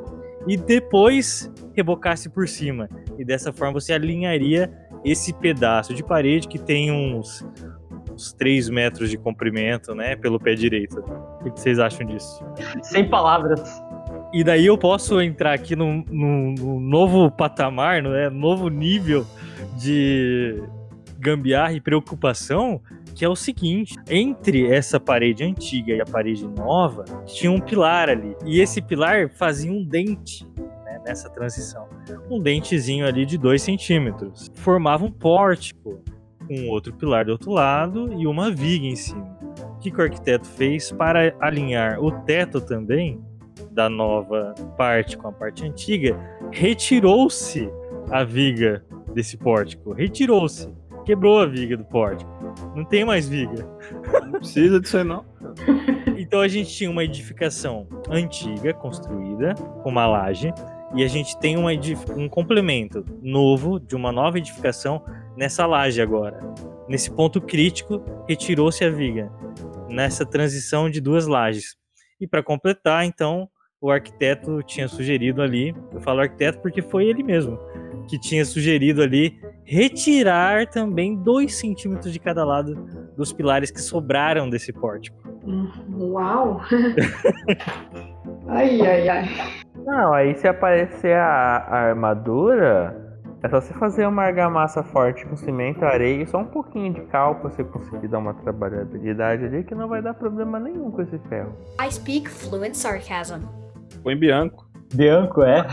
[0.47, 2.89] e depois rebocasse por cima.
[3.19, 4.71] E dessa forma você alinharia
[5.05, 7.45] esse pedaço de parede que tem uns,
[8.13, 11.01] uns 3 metros de comprimento, né, pelo pé direito.
[11.41, 12.45] O que vocês acham disso?
[12.83, 13.61] Sem palavras.
[14.33, 19.27] E daí eu posso entrar aqui num, num, num novo patamar, né, novo nível
[19.77, 20.63] de
[21.19, 22.81] gambiarra e preocupação,
[23.15, 28.09] que é o seguinte: entre essa parede antiga e a parede nova, tinha um pilar
[28.09, 28.37] ali.
[28.45, 30.47] E esse pilar fazia um dente
[30.85, 31.87] né, nessa transição.
[32.29, 34.51] Um dentezinho ali de 2 centímetros.
[34.55, 36.03] Formava um pórtico
[36.47, 39.39] com outro pilar do outro lado e uma viga em cima.
[39.77, 43.21] O que, o arquiteto fez para alinhar o teto também
[43.71, 46.19] da nova parte com a parte antiga?
[46.51, 47.69] Retirou-se
[48.11, 49.93] a viga desse pórtico.
[49.93, 50.69] Retirou-se.
[51.05, 52.31] Quebrou a viga do pórtico.
[52.77, 53.69] Não tem mais viga.
[54.25, 55.25] Não precisa disso aí, não.
[56.17, 60.53] Então a gente tinha uma edificação antiga, construída, com uma laje,
[60.95, 61.73] e a gente tem uma
[62.17, 65.03] um complemento novo de uma nova edificação
[65.37, 66.39] nessa laje agora.
[66.89, 69.33] Nesse ponto crítico, retirou-se a viga,
[69.89, 71.77] nessa transição de duas lajes.
[72.21, 73.49] E para completar, então,
[73.83, 77.59] o arquiteto tinha sugerido ali, eu falo arquiteto porque foi ele mesmo,
[78.09, 82.75] que tinha sugerido ali retirar também dois centímetros de cada lado
[83.17, 85.17] dos pilares que sobraram desse pórtico.
[85.99, 86.61] Uau!
[88.47, 89.29] ai, ai, ai.
[89.85, 95.35] Não, aí se aparecer a, a armadura, é só você fazer uma argamassa forte com
[95.35, 99.65] cimento, areia e só um pouquinho de cal pra você conseguir dar uma trabalhabilidade ali
[99.65, 101.53] que não vai dar problema nenhum com esse ferro.
[101.81, 103.43] I speak fluent sarcasm.
[104.03, 104.67] Põe Bianco.
[104.95, 105.63] Bianco, é?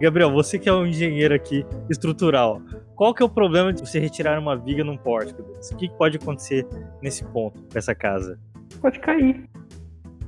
[0.00, 2.60] Gabriel, você que é um engenheiro aqui estrutural,
[2.96, 5.42] qual que é o problema de você retirar uma viga num pórtico?
[5.42, 6.66] O que pode acontecer
[7.00, 8.36] nesse ponto, com essa casa?
[8.80, 9.48] Pode cair.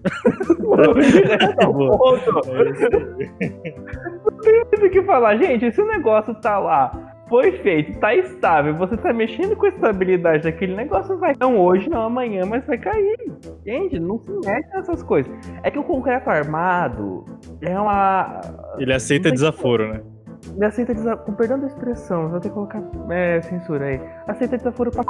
[0.02, 0.12] Tá.
[1.66, 2.30] Ponto.
[4.24, 5.72] Não tem muito o que falar, gente.
[5.72, 10.42] Se o negócio tá lá, foi feito, tá estável, você tá mexendo com a estabilidade
[10.44, 11.34] daquele negócio, vai.
[11.40, 13.32] Não hoje, não amanhã, mas vai cair.
[13.66, 15.32] Gente, não se mete nessas coisas.
[15.62, 17.24] É que o concreto armado
[17.60, 18.40] é uma.
[18.78, 20.00] Ele aceita desaforo, né?
[20.54, 21.24] Ele aceita desaforo.
[21.24, 24.00] Com perdão da expressão, vou ter que colocar é, censura aí.
[24.28, 25.02] Aceita desaforo pra.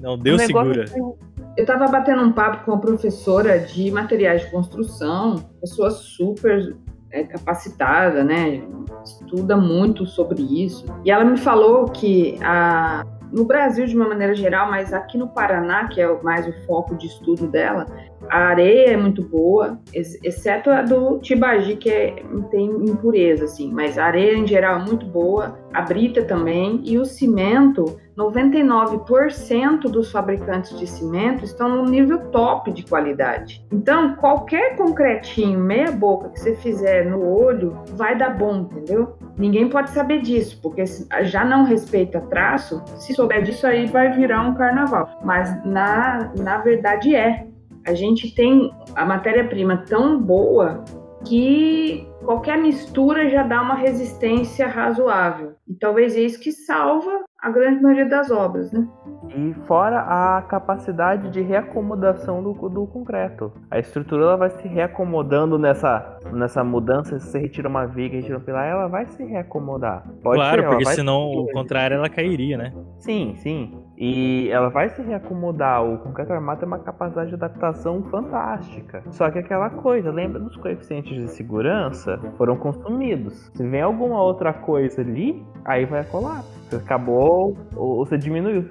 [0.00, 0.84] Não, Deus segura.
[0.86, 6.76] tem- Eu estava batendo um papo com uma professora de materiais de construção, pessoa super
[7.10, 8.62] é, capacitada, né?
[9.08, 10.84] Estuda muito sobre isso.
[11.04, 15.28] E ela me falou que a, no Brasil, de uma maneira geral, mas aqui no
[15.28, 17.86] Paraná, que é mais o foco de estudo dela,
[18.30, 23.72] a areia é muito boa, ex- exceto a do Tibagi, que é- tem impureza, assim.
[23.72, 29.88] Mas a areia, em geral, é muito boa, a brita também, e o cimento 99%
[29.88, 33.64] dos fabricantes de cimento estão no nível top de qualidade.
[33.72, 39.14] Então, qualquer concretinho, meia boca que você fizer no olho, vai dar bom, entendeu?
[39.36, 40.84] Ninguém pode saber disso, porque
[41.22, 45.08] já não respeita traço, se souber disso aí vai virar um carnaval.
[45.24, 47.46] Mas na, na verdade é.
[47.88, 50.84] A gente tem a matéria-prima tão boa
[51.24, 55.54] que qualquer mistura já dá uma resistência razoável.
[55.66, 58.86] E talvez é isso que salva a grande maioria das obras, né?
[59.34, 63.50] E fora a capacidade de reacomodação do, do concreto.
[63.70, 67.18] A estrutura ela vai se reacomodando nessa, nessa mudança.
[67.18, 70.06] Se você retira uma viga, retira um pilar, ela vai se reacomodar.
[70.22, 71.38] Pode claro, ser, porque senão, se...
[71.38, 72.74] o contrário, ela cairia, né?
[72.98, 73.82] Sim, sim.
[74.00, 75.84] E ela vai se reacomodar.
[75.84, 79.02] O concreto armado tem uma capacidade de adaptação fantástica.
[79.10, 82.18] Só que aquela coisa, lembra dos coeficientes de segurança?
[82.36, 83.50] Foram consumidos.
[83.54, 86.42] Se vem alguma outra coisa ali, aí vai colar.
[86.68, 88.68] Você acabou, ou você diminuiu,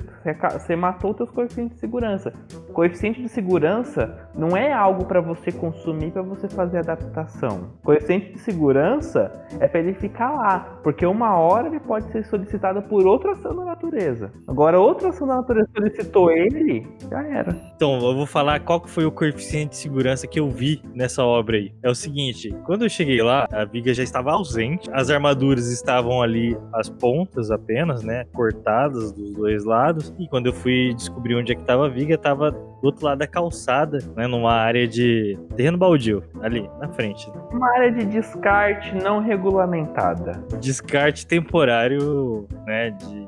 [0.51, 2.31] você matou os seus coeficientes de segurança.
[2.71, 7.71] Coeficiente de segurança não é algo para você consumir para você fazer adaptação.
[7.83, 12.83] Coeficiente de segurança é para ele ficar lá, porque uma hora ele pode ser solicitado
[12.83, 14.31] por outra ação da natureza.
[14.47, 17.55] Agora outra da natureza solicitou ele, já era.
[17.75, 21.23] Então, eu vou falar qual que foi o coeficiente de segurança que eu vi nessa
[21.23, 21.73] obra aí.
[21.83, 26.21] É o seguinte, quando eu cheguei lá, a viga já estava ausente, as armaduras estavam
[26.21, 30.13] ali as pontas apenas né, cortadas dos dois lados.
[30.19, 33.19] E quando eu fui descobrir onde é que tava a viga, tava do outro lado
[33.19, 37.29] da calçada, né, numa área de terreno baldio, ali na frente.
[37.51, 40.43] Uma área de descarte não regulamentada.
[40.59, 43.26] Descarte temporário, né, de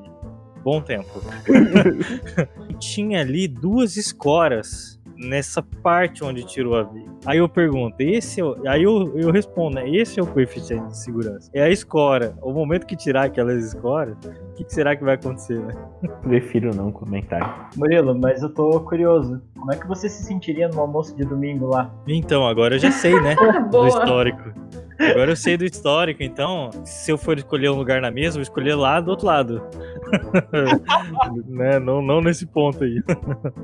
[0.69, 1.09] bom tempo.
[2.77, 7.11] Tinha ali duas escoras nessa parte onde tirou a viga.
[7.25, 8.55] Aí eu pergunto, esse é o...
[8.65, 9.89] aí eu, eu respondo, né?
[9.89, 11.51] Esse é o coeficiente de segurança.
[11.53, 12.37] É a escora.
[12.41, 15.73] O momento que tirar aquelas escoras, o que, que, será que vai acontecer, né?
[16.21, 17.69] Prefiro não comentar.
[17.75, 19.41] Murilo, mas eu tô curioso.
[19.57, 21.93] Como é que você se sentiria no almoço de domingo lá?
[22.07, 23.35] Então, agora eu já sei, né?
[23.69, 24.53] do histórico.
[24.99, 28.33] Agora eu sei do histórico, então, se eu for escolher um lugar na mesa, eu
[28.33, 29.61] vou escolher lá do outro lado.
[31.47, 31.79] né?
[31.79, 33.01] não, não nesse ponto aí.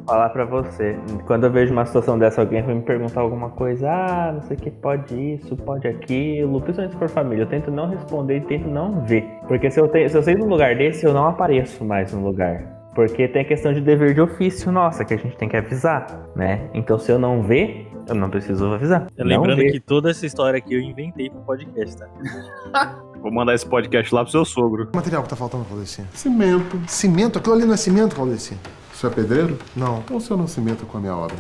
[0.08, 3.90] Falar pra você, quando eu vejo uma situação dessa, alguém vai me perguntar alguma coisa,
[3.90, 7.70] ah, não sei o que, pode isso, pode aquilo, principalmente se for família, eu tento
[7.70, 9.26] não responder e tento não ver.
[9.48, 12.26] Porque se eu, tenho, se eu sei num lugar desse, eu não apareço mais no
[12.26, 12.76] lugar.
[12.96, 16.30] Porque tem a questão de dever de ofício nossa, que a gente tem que avisar,
[16.34, 16.70] né?
[16.74, 19.08] Então se eu não ver, eu não preciso avisar.
[19.18, 22.08] Lembrando que toda essa história aqui eu inventei pro podcast, tá?
[23.22, 24.88] Vou mandar esse podcast lá pro seu sogro.
[24.92, 26.08] O material que tá faltando, Claudicinha?
[26.14, 26.80] Cimento.
[26.88, 27.40] Cimento?
[27.40, 28.22] Aquilo ali não é cimento?
[28.22, 29.58] O senhor é pedreiro?
[29.76, 30.00] Não.
[30.00, 31.36] Então o senhor não cimenta com a minha obra.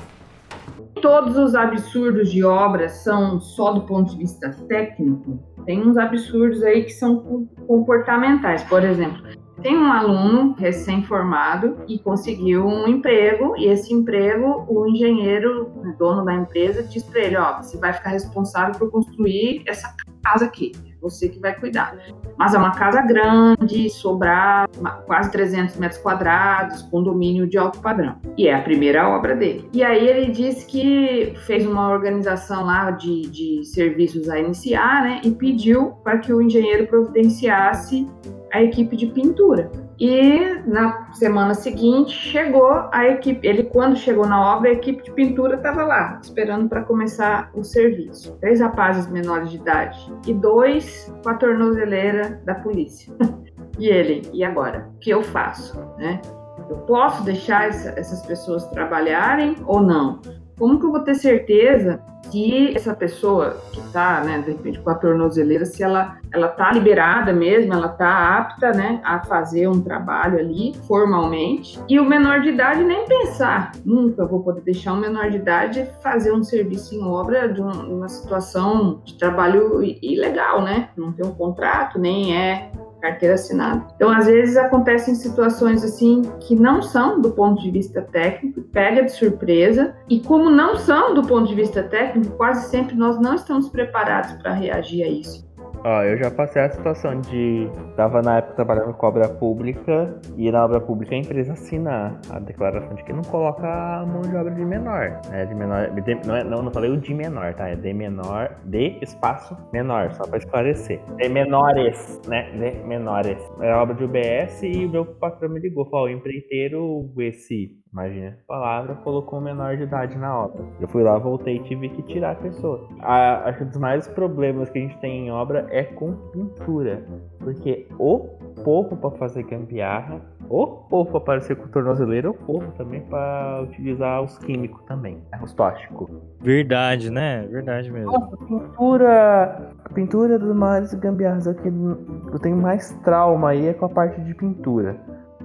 [0.99, 5.39] Todos os absurdos de obra são só do ponto de vista técnico.
[5.65, 8.63] Tem uns absurdos aí que são comportamentais.
[8.63, 9.21] Por exemplo,
[9.65, 16.36] tem um aluno recém-formado e conseguiu um emprego, e esse emprego, o engenheiro, dono da
[16.36, 19.91] empresa, diz para ele: Ó, você vai ficar responsável por construir essa
[20.23, 21.97] casa aqui, é você que vai cuidar.
[22.38, 24.69] Mas é uma casa grande, sobrar
[25.08, 28.17] quase 300 metros quadrados, condomínio de alto padrão.
[28.38, 29.67] E é a primeira obra dele.
[29.73, 35.21] E aí ele disse que fez uma organização lá de, de serviços a iniciar, né?
[35.23, 38.08] E pediu para que o engenheiro providenciasse
[38.56, 39.70] a equipe de pintura.
[40.00, 43.46] E na semana seguinte chegou a equipe.
[43.48, 47.63] Ele, quando chegou na obra, a equipe de pintura estava lá, esperando para começar o
[47.63, 48.38] serviço.
[48.39, 53.13] Três rapazes menores de idade e dois com a tornozeleira da polícia.
[53.80, 54.89] e ele, e agora?
[54.96, 55.78] O que eu faço?
[55.98, 56.22] Né?
[56.70, 60.22] Eu posso deixar essa, essas pessoas trabalharem ou não?
[60.58, 64.89] Como que eu vou ter certeza que essa pessoa que está, né, de repente com
[64.89, 69.81] a tornozeleira, se ela ela está liberada mesmo, ela está apta, né, a fazer um
[69.81, 71.79] trabalho ali formalmente.
[71.88, 75.88] E o menor de idade nem pensar, nunca vou poder deixar um menor de idade
[76.03, 80.89] fazer um serviço em obra de uma situação de trabalho ilegal, né?
[80.97, 82.69] Não tem um contrato, nem é
[83.01, 83.86] carteira assinada.
[83.95, 89.03] Então, às vezes acontecem situações assim que não são do ponto de vista técnico, pega
[89.03, 93.36] de surpresa, e como não são do ponto de vista técnico, quase sempre nós não
[93.36, 95.45] estamos preparados para reagir a isso.
[95.88, 97.69] Ó, eu já passei a situação de.
[97.95, 102.39] Tava na época trabalhando com obra pública e na obra pública a empresa assina a
[102.39, 105.21] declaração de que não coloca a mão de obra de menor.
[105.30, 105.45] Né?
[105.45, 107.69] De menor de, não, é, não, não falei o de menor, tá?
[107.69, 111.00] É de menor, de espaço menor, só pra esclarecer.
[111.17, 112.50] De menores, né?
[112.50, 113.38] De menores.
[113.62, 115.88] Era obra de UBS e o meu patrão me ligou.
[115.91, 120.63] Falou: o empreiteiro, esse imagina palavra, colocou um menor de idade na obra.
[120.79, 122.88] Eu fui lá, voltei e tive que tirar a pessoa.
[122.99, 126.13] A, acho que um dos maiores problemas que a gente tem em obra é com
[126.31, 127.03] pintura.
[127.39, 128.19] Porque o
[128.63, 134.21] povo para fazer gambiarra, o povo para aparecer com tornozeleira, o povo também para utilizar
[134.21, 135.39] os químicos também, né?
[135.41, 136.10] os tóxicos.
[136.41, 137.47] Verdade, né?
[137.47, 138.12] Verdade mesmo.
[138.12, 139.73] Nossa, pintura.
[139.86, 141.67] A pintura dos maiores gambiarras aqui.
[141.67, 144.99] Eu tenho mais trauma aí é com a parte de pintura.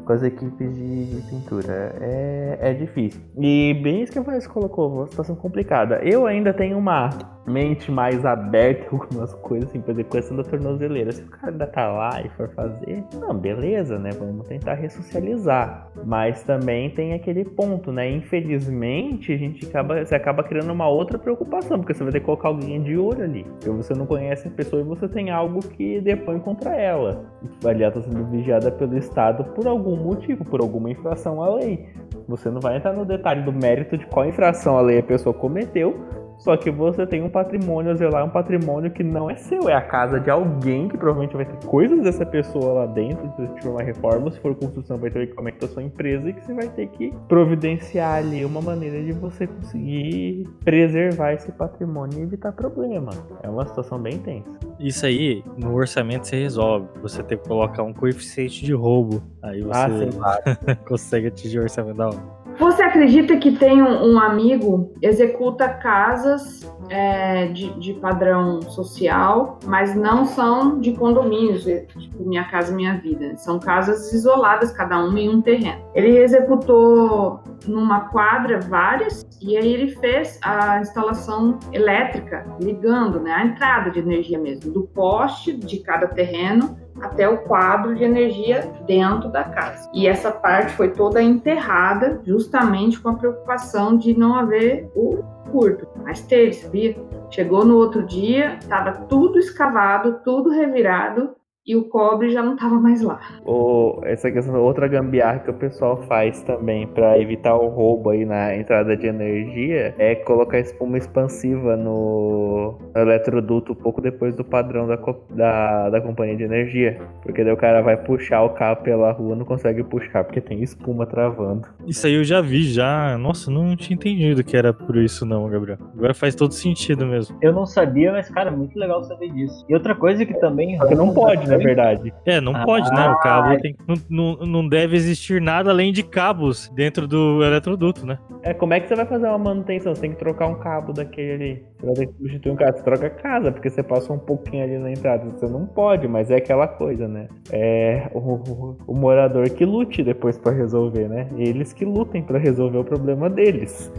[0.04, 1.94] Com as equipes de, pintura.
[2.00, 3.20] É, é difícil.
[3.38, 6.00] E bem isso que você colocou, uma situação complicada.
[6.02, 7.10] Eu ainda tenho uma
[7.46, 11.12] mente mais aberta em algumas coisas, assim, por exemplo, questão da tornozeleira.
[11.12, 14.10] Se o cara ainda tá lá e for fazer, não, beleza, né?
[14.18, 15.88] Vamos tentar ressocializar.
[16.04, 18.10] Mas também tem aquele ponto, né?
[18.10, 22.26] Infelizmente, a gente acaba, você acaba criando uma outra preocupação, porque você vai ter que
[22.26, 23.44] colocar alguém de olho ali.
[23.44, 27.24] Porque você não conhece a pessoa e você tem algo que depõe contra ela.
[27.64, 31.88] Aliás, está sendo vigiada pelo Estado por algum motivo, por alguma infração à lei.
[32.28, 35.34] Você não vai entrar no detalhe do mérito de qual infração a lei a pessoa
[35.34, 35.98] cometeu,
[36.40, 39.74] só que você tem um patrimônio a zelar, um patrimônio que não é seu, é
[39.74, 43.68] a casa de alguém que provavelmente vai ter coisas dessa pessoa lá dentro, se tiver
[43.68, 46.44] uma reforma, se for construção, vai ter como é que tá sua empresa e que
[46.44, 52.22] você vai ter que providenciar ali uma maneira de você conseguir preservar esse patrimônio e
[52.22, 53.12] evitar problema.
[53.42, 54.58] É uma situação bem tensa.
[54.78, 56.86] Isso aí, no orçamento você resolve.
[57.02, 59.22] Você tem que colocar um coeficiente de roubo.
[59.42, 60.42] Aí você Ah, sim, claro.
[60.88, 62.39] consegue atingir o orçamento da obra.
[62.60, 69.94] Você acredita que tem um, um amigo executa casas é, de, de padrão social, mas
[69.94, 73.34] não são de condomínios, é, tipo Minha Casa Minha Vida.
[73.38, 75.82] São casas isoladas, cada uma em um terreno.
[75.94, 83.46] Ele executou numa quadra várias e aí ele fez a instalação elétrica, ligando né, a
[83.46, 89.30] entrada de energia mesmo, do poste de cada terreno até o quadro de energia dentro
[89.30, 89.90] da casa.
[89.94, 95.88] E essa parte foi toda enterrada, justamente com a preocupação de não haver o curto.
[96.02, 96.96] Mas teve, sabia?
[97.30, 101.34] Chegou no outro dia, estava tudo escavado, tudo revirado
[101.66, 103.20] e o cobre já não estava mais lá.
[103.44, 108.24] O, essa questão, outra gambiarra que o pessoal faz também para evitar o roubo aí
[108.24, 114.86] na entrada de energia é colocar espuma expansiva no, no eletroduto pouco depois do padrão
[114.86, 116.98] da, co- da, da companhia de energia.
[117.22, 120.62] Porque daí o cara vai puxar o cabo pela rua, não consegue puxar porque tem
[120.62, 121.68] espuma travando.
[121.86, 123.16] Isso aí eu já vi, já.
[123.18, 125.78] Nossa, não tinha entendido que era por isso não, Gabriel.
[125.94, 127.36] Agora faz todo sentido mesmo.
[127.42, 129.64] Eu não sabia, mas, cara, muito legal saber disso.
[129.68, 130.78] E outra coisa que também.
[130.78, 132.12] Porque não pode, na verdade.
[132.24, 133.08] É, não Ah, pode, né?
[133.08, 133.76] O cabo tem.
[133.86, 138.18] Não, não, não deve existir nada além de cabos dentro do eletroduto, né?
[138.42, 139.94] É, como é que você vai fazer uma manutenção?
[139.94, 141.64] Você tem que trocar um cabo daquele ali.
[141.78, 142.76] Você vai ter que substituir um cabo.
[142.78, 145.24] Você troca a casa, porque você passa um pouquinho ali na entrada.
[145.30, 147.28] Você não pode, mas é aquela coisa, né?
[147.52, 151.28] É o, o- o morador que lute depois pra resolver, né?
[151.36, 153.92] Eles que lutem pra resolver o problema deles.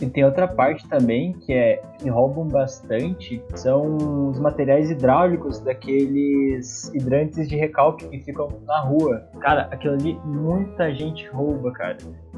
[0.00, 6.92] E tem outra parte também que é que roubam bastante são os materiais hidráulicos daqueles
[6.94, 9.28] hidrantes de recalque que ficam na rua.
[9.40, 11.96] Cara, aquilo ali muita gente rouba, cara.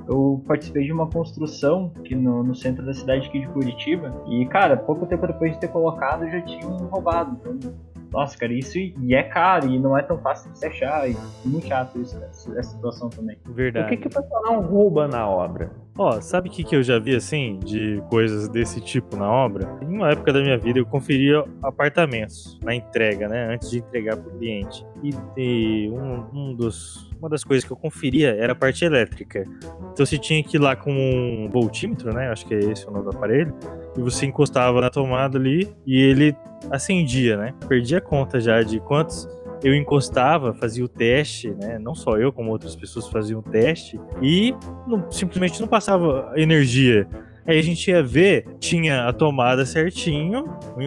[0.09, 4.46] Eu participei de uma construção aqui no, no centro da cidade aqui de Curitiba e,
[4.46, 7.36] cara, pouco tempo depois de ter colocado já tinham roubado.
[7.40, 7.72] Então,
[8.12, 11.09] nossa, cara, isso e é caro e não é tão fácil de se achar.
[11.09, 13.36] E é muito chato isso, essa, essa situação também.
[13.48, 13.88] O Verdade.
[13.88, 15.70] que, que o pessoal não rouba na obra?
[15.99, 19.78] Ó, sabe o que, que eu já vi assim, de coisas desse tipo na obra?
[19.80, 23.55] Em uma época da minha vida eu conferia apartamentos na entrega, né?
[23.55, 24.86] Antes de entregar pro cliente.
[25.03, 29.44] E, e um, um dos, uma das coisas que eu conferia era a parte elétrica.
[29.92, 32.28] Então você tinha que ir lá com um voltímetro, né?
[32.28, 33.55] Acho que é esse o nome do aparelho.
[33.97, 36.36] E você encostava na tomada ali e ele
[36.70, 37.55] acendia, né?
[37.66, 39.26] Perdi a conta já de quantos
[39.62, 41.78] eu encostava, fazia o teste, né?
[41.78, 44.54] Não só eu, como outras pessoas faziam o teste e
[44.86, 47.09] não- simplesmente não passava energia.
[47.46, 50.46] Aí a gente ia ver, tinha a tomada certinho,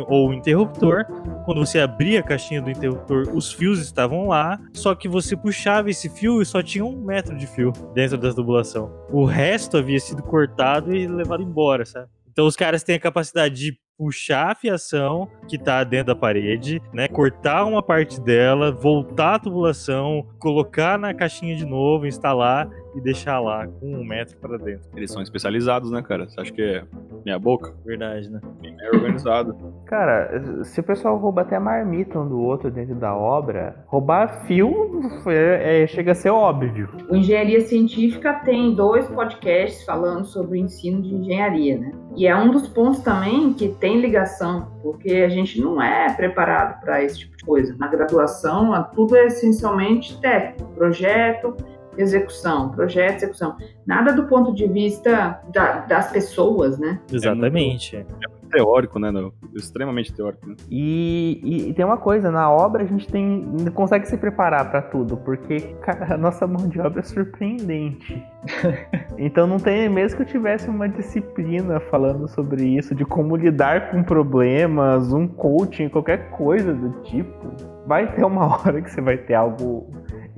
[0.09, 1.05] ou o interruptor.
[1.45, 5.89] Quando você abria a caixinha do interruptor, os fios estavam lá, só que você puxava
[5.89, 8.91] esse fio e só tinha um metro de fio dentro da tubulação.
[9.09, 12.07] O resto havia sido cortado e levado embora, sabe?
[12.39, 16.81] Então os caras têm a capacidade de puxar a fiação que tá dentro da parede,
[16.93, 17.05] né?
[17.09, 22.69] Cortar uma parte dela, voltar a tubulação, colocar na caixinha de novo, instalar
[22.99, 24.89] e deixar lá com um metro para dentro.
[24.95, 26.27] Eles são especializados, né, cara?
[26.27, 26.83] Você acha que é
[27.25, 27.73] minha boca?
[27.85, 28.39] Verdade, né?
[28.81, 29.55] É organizado.
[29.85, 35.01] Cara, se o pessoal rouba até marmita um do outro dentro da obra, roubar fio
[35.27, 36.89] é- é- chega a ser óbvio.
[37.09, 41.91] O Engenharia Científica tem dois podcasts falando sobre o ensino de engenharia, né?
[42.15, 46.79] E é um dos pontos também que tem ligação, porque a gente não é preparado
[46.81, 47.75] para esse tipo de coisa.
[47.77, 51.55] Na graduação, a- tudo é essencialmente técnico, projeto,
[51.97, 53.55] execução, projeto, execução.
[53.85, 56.99] Nada do ponto de vista da- das pessoas, né?
[57.11, 58.05] Exatamente.
[58.51, 59.11] Teórico, né?
[59.11, 59.31] não?
[59.55, 60.55] Extremamente teórico, né?
[60.71, 64.71] E, e- e tem uma coisa, na obra a gente tem não consegue se preparar
[64.71, 68.25] pra tudo, porque cara, a nossa mão de obra é surpreendente.
[69.19, 73.91] então não tem, mesmo que eu tivesse uma disciplina falando sobre isso, de como lidar
[73.91, 77.51] com problemas, um coaching, qualquer coisa do tipo,
[77.85, 79.87] vai ter uma hora que você vai ter algo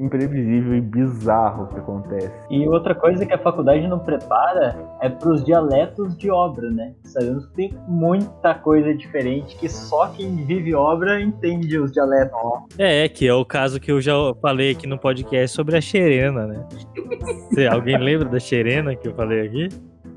[0.01, 2.31] imprevisível e bizarro que acontece.
[2.49, 6.93] E outra coisa que a faculdade não prepara é para os dialetos de obra, né?
[7.03, 12.31] Sabemos que tem muita coisa diferente que só quem vive obra entende os dialetos.
[12.77, 16.47] É, que é o caso que eu já falei aqui no podcast sobre a Xerena,
[16.47, 16.65] né?
[17.53, 19.69] Se alguém lembra da Xerena que eu falei aqui?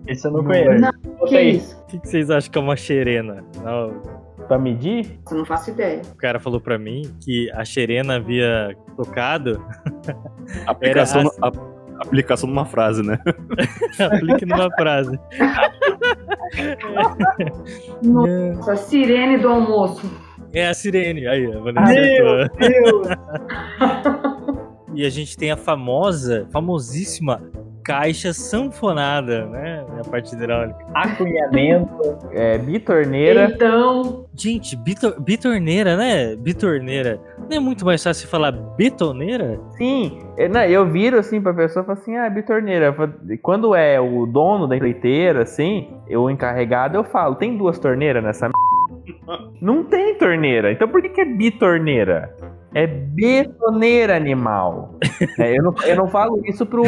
[0.06, 0.80] Esse eu não conheço.
[0.80, 1.76] Não, que isso?
[1.82, 3.44] O que, que vocês acham que é uma Xerena?
[3.62, 4.02] Não,
[4.48, 5.18] Pra medir?
[5.30, 6.02] Eu não faço ideia.
[6.12, 9.64] o cara falou pra mim que a Xerena havia tocado.
[10.66, 11.52] Aplicação, Era a-
[12.02, 13.18] aplicação numa frase, né?
[13.98, 15.18] Aplique numa frase.
[18.02, 20.10] Nossa, sirene do almoço.
[20.52, 21.26] É a sirene.
[21.26, 22.48] Aí, a Vanessa acertou.
[22.58, 23.08] Deus!
[24.96, 27.42] E a gente tem a famosa, famosíssima
[27.84, 29.84] caixa sanfonada, né?
[30.00, 30.78] A parte hidráulica.
[30.94, 31.94] Acunhamento.
[32.36, 33.44] É, bitorneira.
[33.44, 36.34] Então, Gente, bitor- bitorneira, né?
[36.34, 37.20] Bitorneira.
[37.48, 39.60] Não é muito mais fácil falar betoneira?
[39.76, 42.86] Sim, é, não, eu viro assim pra pessoa e falo assim, ah, bitorneira.
[42.86, 48.22] Eu Quando é o dono da empreiteira, assim, eu encarregado, eu falo, tem duas torneiras
[48.24, 48.50] nessa?
[49.60, 50.72] Não tem torneira.
[50.72, 52.34] Então por que, que é bitorneira?
[52.74, 54.94] É betoneira, animal.
[55.38, 56.82] É, eu, não, eu não falo isso pro,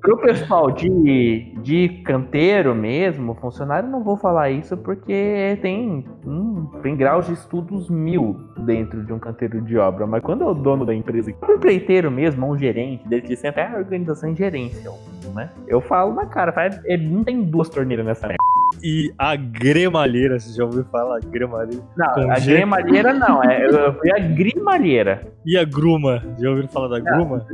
[0.00, 6.96] pro pessoal de, de canteiro mesmo, funcionário, não vou falar isso porque tem, hum, tem
[6.96, 10.06] graus de estudos mil dentro de um canteiro de obra.
[10.06, 13.66] Mas quando é o dono da empresa, o empreiteiro mesmo, um gerente, que tem até
[13.66, 14.90] a organização em gerência,
[15.34, 15.50] né?
[15.66, 16.52] Eu falo na cara,
[16.86, 18.47] é, não tem duas torneiras nessa merda.
[18.82, 21.20] E a gremalheira, você já ouviu falar?
[21.20, 21.82] Gremalheira.
[21.96, 22.52] Não, Com a G?
[22.52, 25.22] gremalheira não, é, eu fui a grimalheira.
[25.44, 26.22] E a gruma?
[26.38, 27.44] Já ouviram falar da gruma?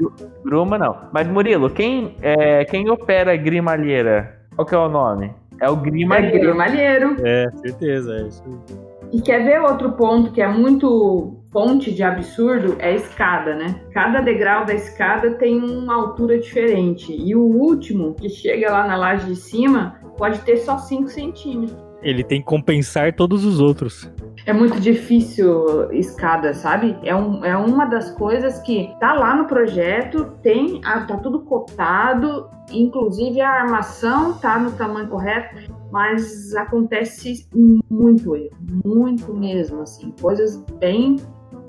[0.45, 0.97] Gruma não.
[1.13, 4.39] Mas Murilo, quem, é, quem opera a grimalheira?
[4.55, 5.33] Qual que é o nome?
[5.61, 6.41] É o é grimalheiro.
[6.41, 7.17] grimalheiro.
[7.25, 8.43] É, certeza, é isso.
[8.47, 8.95] aí.
[9.13, 12.77] E quer ver outro ponto que é muito fonte de absurdo?
[12.81, 13.81] É a escada, né?
[13.93, 17.15] Cada degrau da escada tem uma altura diferente.
[17.17, 21.77] E o último, que chega lá na laje de cima, pode ter só 5 centímetros.
[22.03, 24.11] Ele tem que compensar todos os outros.
[24.45, 26.99] É muito difícil escada, sabe?
[27.03, 31.41] É, um, é uma das coisas que tá lá no projeto, tem, ah, tá tudo
[31.41, 37.49] cotado, inclusive a armação tá no tamanho correto, mas acontece
[37.89, 41.17] muito erro, muito mesmo, assim, coisas bem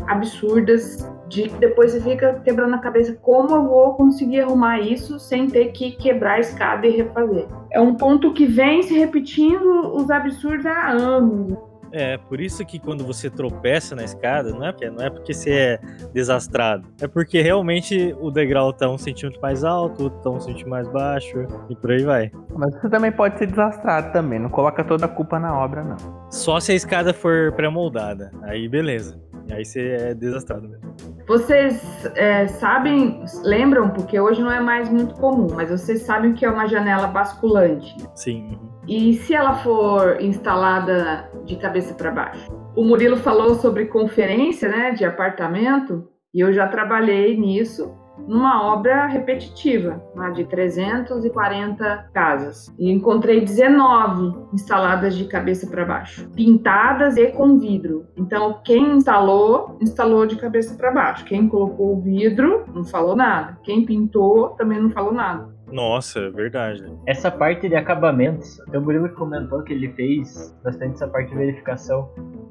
[0.07, 5.19] absurdas de que depois você fica quebrando a cabeça como eu vou conseguir arrumar isso
[5.19, 7.47] sem ter que quebrar a escada e refazer.
[7.71, 11.57] É um ponto que vem se repetindo os absurdos há anos.
[11.97, 15.33] É, por isso que quando você tropeça na escada, não é porque, não é porque
[15.33, 15.79] você é
[16.13, 16.85] desastrado.
[16.99, 20.89] É porque realmente o degrau tá um centímetro mais alto, outro tá um centímetro mais
[20.89, 22.31] baixo, e por aí vai.
[22.53, 24.39] Mas você também pode ser desastrado também.
[24.39, 25.95] Não coloca toda a culpa na obra, não.
[26.29, 28.29] Só se a escada for pré-moldada.
[28.43, 29.17] Aí beleza.
[29.51, 30.95] Aí você é desastrado mesmo.
[31.27, 36.45] Vocês é, sabem, lembram, porque hoje não é mais muito comum, mas vocês sabem que
[36.45, 37.95] é uma janela basculante.
[38.15, 38.59] Sim.
[38.87, 42.51] E se ela for instalada de cabeça para baixo?
[42.75, 47.95] O Murilo falou sobre conferência né, de apartamento, e eu já trabalhei nisso
[48.27, 52.73] numa obra repetitiva, lá de 340 casas.
[52.77, 58.05] E encontrei 19 instaladas de cabeça para baixo, pintadas e com vidro.
[58.15, 61.25] Então, quem instalou, instalou de cabeça para baixo.
[61.25, 63.57] Quem colocou o vidro, não falou nada.
[63.63, 65.54] Quem pintou, também não falou nada.
[65.71, 66.83] Nossa, é verdade.
[67.05, 72.09] Essa parte de acabamentos, o Murilo comentou que ele fez bastante essa parte de verificação.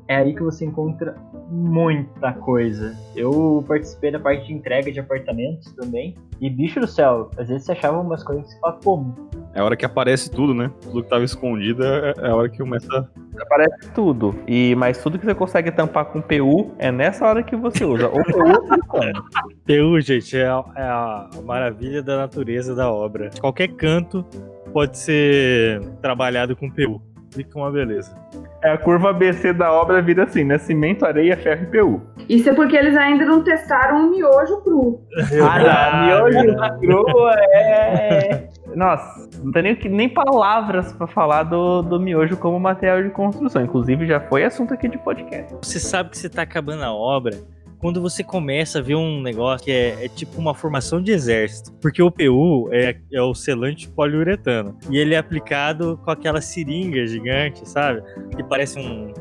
[0.09, 1.15] É aí que você encontra
[1.49, 2.95] muita coisa.
[3.15, 6.15] Eu participei da parte de entrega de apartamentos também.
[6.41, 9.15] E bicho do céu, às vezes você achava umas coisas que você fala como?
[9.55, 10.71] É a hora que aparece tudo, né?
[10.83, 13.09] Tudo que tava escondido é é a hora que começa.
[13.41, 14.35] Aparece tudo.
[14.47, 18.09] E, mas tudo que você consegue tampar com PU é nessa hora que você usa.
[18.09, 19.13] Ou PU ou como.
[19.67, 23.31] PU, gente, é a, é a maravilha da natureza da obra.
[23.41, 24.25] Qualquer canto
[24.73, 27.01] pode ser trabalhado com PU.
[27.31, 28.15] Fica uma beleza.
[28.63, 30.57] É a curva ABC da obra vira assim, né?
[30.57, 32.03] Cimento, areia, ferro e PU.
[32.29, 35.01] Isso é porque eles ainda não testaram o miojo cru.
[35.43, 38.49] Ah, miojo crua é.
[38.75, 43.63] Nossa, não tem nem, nem palavras pra falar do, do miojo como material de construção.
[43.63, 45.55] Inclusive, já foi assunto aqui de podcast.
[45.63, 47.39] Você sabe que você tá acabando a obra
[47.85, 51.71] quando você começa a ver um negócio que é, é tipo uma formação de exército.
[51.83, 54.79] Porque o PU é, é o selante poliuretano.
[54.91, 58.03] E ele é aplicado com aquela seringa gigante, sabe?
[58.35, 59.13] Que parece um.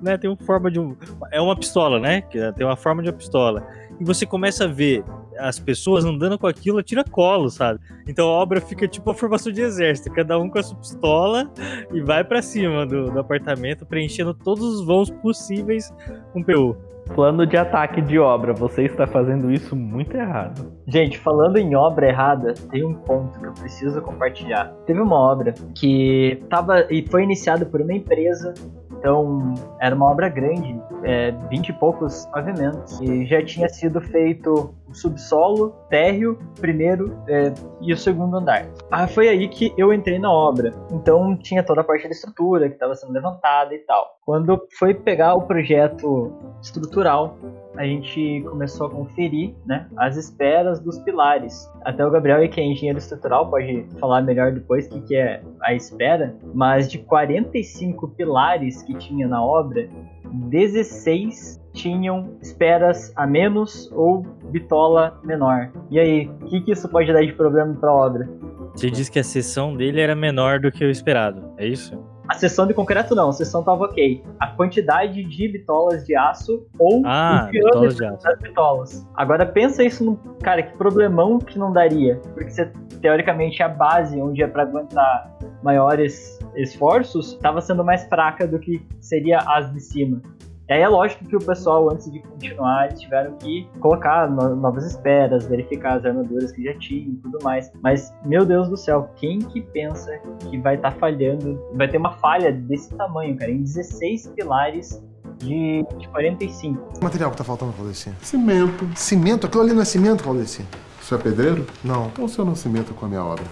[0.00, 0.96] Né, tem uma forma de um.
[1.30, 2.22] É uma pistola, né?
[2.56, 3.66] Tem uma forma de uma pistola.
[4.00, 5.04] E você começa a ver
[5.38, 7.80] as pessoas andando com aquilo a tira-colo, sabe?
[8.06, 11.50] Então a obra fica tipo a formação de exército, cada um com a sua pistola
[11.92, 15.92] e vai pra cima do, do apartamento, preenchendo todos os vãos possíveis
[16.32, 16.76] com PU.
[17.14, 18.52] Plano de ataque de obra.
[18.52, 20.70] Você está fazendo isso muito errado.
[20.86, 24.74] Gente, falando em obra errada, tem um ponto que eu preciso compartilhar.
[24.86, 28.52] Teve uma obra que tava e foi iniciada por uma empresa
[28.98, 34.74] então, era uma obra grande, é, 20 e poucos pavimentos, e já tinha sido feito
[34.88, 38.66] o subsolo, térreo, primeiro é, e o segundo andar.
[38.90, 40.72] Ah, foi aí que eu entrei na obra.
[40.90, 44.18] Então, tinha toda a parte da estrutura que estava sendo levantada e tal.
[44.24, 47.36] Quando foi pegar o projeto estrutural,
[47.78, 51.70] a gente começou a conferir né, as esperas dos pilares.
[51.84, 55.40] Até o Gabriel, que é engenheiro estrutural, pode falar melhor depois o que, que é
[55.62, 59.88] a espera, mas de 45 pilares que tinha na obra,
[60.24, 65.70] 16 tinham esperas a menos ou bitola menor.
[65.88, 68.28] E aí, o que, que isso pode dar de problema para a obra?
[68.74, 71.96] Você disse que a sessão dele era menor do que o esperado, é isso?
[72.28, 74.22] A seção de concreto não, a seção tava ok.
[74.38, 78.22] A quantidade de bitolas de aço ou ah, o bitolas aço.
[78.22, 79.08] das bitolas.
[79.14, 80.16] Agora pensa isso num.
[80.42, 82.20] Cara, que problemão que não daria.
[82.34, 82.70] Porque você,
[83.00, 88.86] teoricamente, a base onde é para aguentar maiores esforços estava sendo mais fraca do que
[89.00, 90.20] seria as de cima.
[90.68, 94.54] E aí é lógico que o pessoal, antes de continuar, eles tiveram que colocar no
[94.54, 97.72] novas esperas, verificar as armaduras que já tinham e tudo mais.
[97.82, 101.96] Mas, meu Deus do céu, quem que pensa que vai estar tá falhando, vai ter
[101.96, 105.02] uma falha desse tamanho, cara, em 16 pilares
[105.38, 106.98] de, de 45.
[107.00, 108.14] O material que tá faltando, Claudicinha?
[108.20, 108.90] Cimento.
[108.94, 109.46] Cimento?
[109.46, 110.68] Aquilo ali não é cimento, Claudicinha?
[111.00, 111.66] Você é pedreiro?
[111.82, 112.08] Não.
[112.08, 113.44] Então você não cimenta com a minha obra.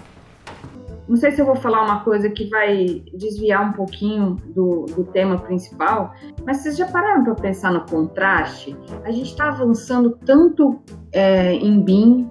[1.08, 5.04] Não sei se eu vou falar uma coisa que vai desviar um pouquinho do, do
[5.04, 6.12] tema principal,
[6.44, 8.76] mas vocês já pararam para pensar no contraste?
[9.04, 10.80] A gente está avançando tanto
[11.12, 12.28] é, em BIM,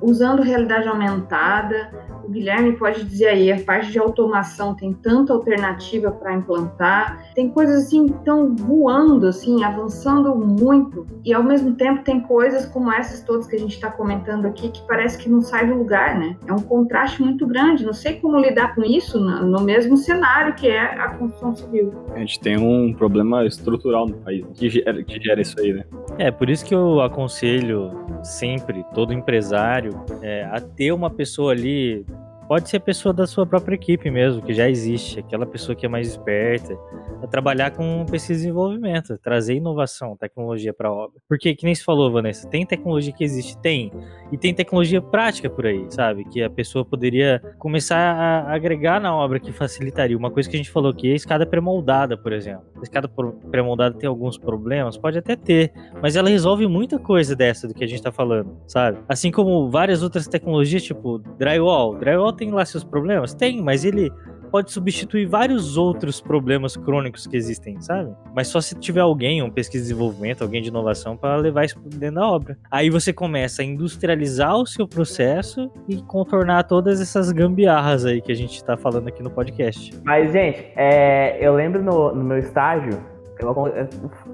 [0.00, 1.90] usando realidade aumentada,
[2.24, 7.48] o Guilherme pode dizer aí, a parte de automação tem tanta alternativa para implantar, tem
[7.48, 13.22] coisas assim tão voando, assim, avançando muito, e ao mesmo tempo tem coisas como essas
[13.22, 16.36] todas que a gente está comentando aqui que parece que não sai do lugar, né?
[16.46, 17.84] É um contraste muito grande.
[17.84, 21.92] Não sei como lidar com isso no mesmo cenário que é a construção civil.
[22.14, 25.84] A gente tem um problema estrutural no país que gera, que gera isso aí, né?
[26.18, 27.92] É, por isso que eu aconselho
[28.22, 29.85] sempre todo empresário
[30.22, 32.04] é, a ter uma pessoa ali
[32.48, 35.88] Pode ser pessoa da sua própria equipe mesmo, que já existe, aquela pessoa que é
[35.88, 36.78] mais esperta,
[37.20, 41.20] é trabalhar com pesquisa e desenvolvimento, trazer inovação, tecnologia para a obra.
[41.28, 43.58] Porque, que nem se falou, Vanessa, tem tecnologia que existe?
[43.58, 43.90] Tem.
[44.30, 46.24] E tem tecnologia prática por aí, sabe?
[46.24, 50.16] Que a pessoa poderia começar a agregar na obra que facilitaria.
[50.16, 52.64] Uma coisa que a gente falou aqui é a escada pré-moldada, por exemplo.
[52.76, 53.10] A escada
[53.50, 54.96] pré-moldada tem alguns problemas?
[54.96, 58.56] Pode até ter, mas ela resolve muita coisa dessa do que a gente está falando,
[58.68, 58.98] sabe?
[59.08, 61.96] Assim como várias outras tecnologias, tipo drywall.
[61.96, 63.34] Drywall tem lá seus problemas?
[63.34, 64.12] Tem, mas ele
[64.46, 68.14] pode substituir vários outros problemas crônicos que existem, sabe?
[68.34, 71.78] Mas só se tiver alguém, um pesquisa de desenvolvimento, alguém de inovação para levar isso
[71.80, 72.56] dentro da obra.
[72.70, 78.32] Aí você começa a industrializar o seu processo e contornar todas essas gambiarras aí que
[78.32, 79.92] a gente tá falando aqui no podcast.
[80.04, 82.98] Mas, gente, é, eu lembro no, no meu estágio,
[83.38, 83.50] eu,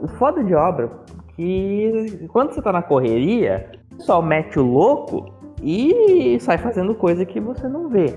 [0.00, 0.90] o foda de obra
[1.34, 7.40] que quando você tá na correria, só mete o louco e sai fazendo coisa que
[7.40, 8.14] você não vê.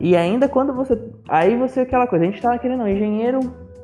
[0.00, 0.98] E ainda quando você.
[1.28, 3.40] Aí você aquela coisa, a gente tava querendo, não, engenheiro,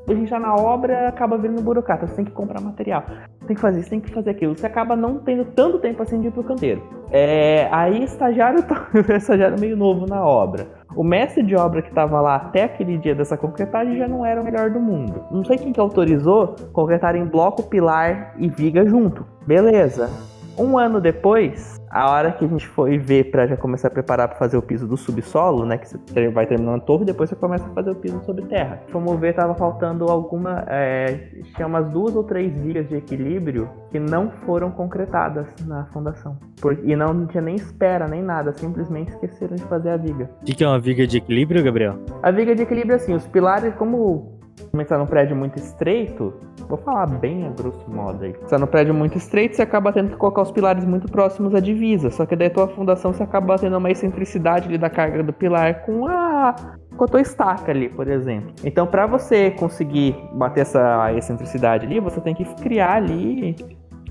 [0.08, 3.04] a gente tá na obra, acaba virando burocrata, você tem que comprar material,
[3.46, 4.56] tem que fazer isso, tem que fazer aquilo.
[4.56, 6.82] Você acaba não tendo tanto tempo assim de ir pro canteiro.
[7.10, 10.66] É, aí estagiário tá, estagiário meio novo na obra.
[10.96, 14.40] O mestre de obra que estava lá até aquele dia dessa concretagem já não era
[14.40, 15.24] o melhor do mundo.
[15.30, 19.24] Não sei quem que autorizou concretar em bloco, pilar e viga junto.
[19.46, 20.31] Beleza.
[20.58, 24.28] Um ano depois, a hora que a gente foi ver para já começar a preparar
[24.28, 25.78] para fazer o piso do subsolo, né?
[25.78, 28.44] Que você vai terminando a torre e depois você começa a fazer o piso sobre
[28.46, 28.80] terra.
[28.90, 30.64] Fomos ver, tava faltando alguma.
[30.68, 36.36] É, tinha umas duas ou três vigas de equilíbrio que não foram concretadas na fundação.
[36.60, 40.30] Por, e não tinha nem espera, nem nada, simplesmente esqueceram de fazer a viga.
[40.40, 41.98] O que, que é uma viga de equilíbrio, Gabriel?
[42.22, 44.31] A viga de equilíbrio, assim, os pilares, como
[44.70, 46.34] começar num prédio muito estreito,
[46.68, 48.32] vou falar bem a grosso modo aí.
[48.32, 51.54] Você tá num prédio muito estreito, você acaba tendo que colocar os pilares muito próximos
[51.54, 52.10] à divisa.
[52.10, 55.84] Só que daí tua fundação você acaba tendo uma excentricidade ali da carga do pilar
[55.84, 56.54] com a
[56.96, 58.52] com a tua estaca ali, por exemplo.
[58.62, 63.56] Então, para você conseguir bater essa excentricidade ali, você tem que criar ali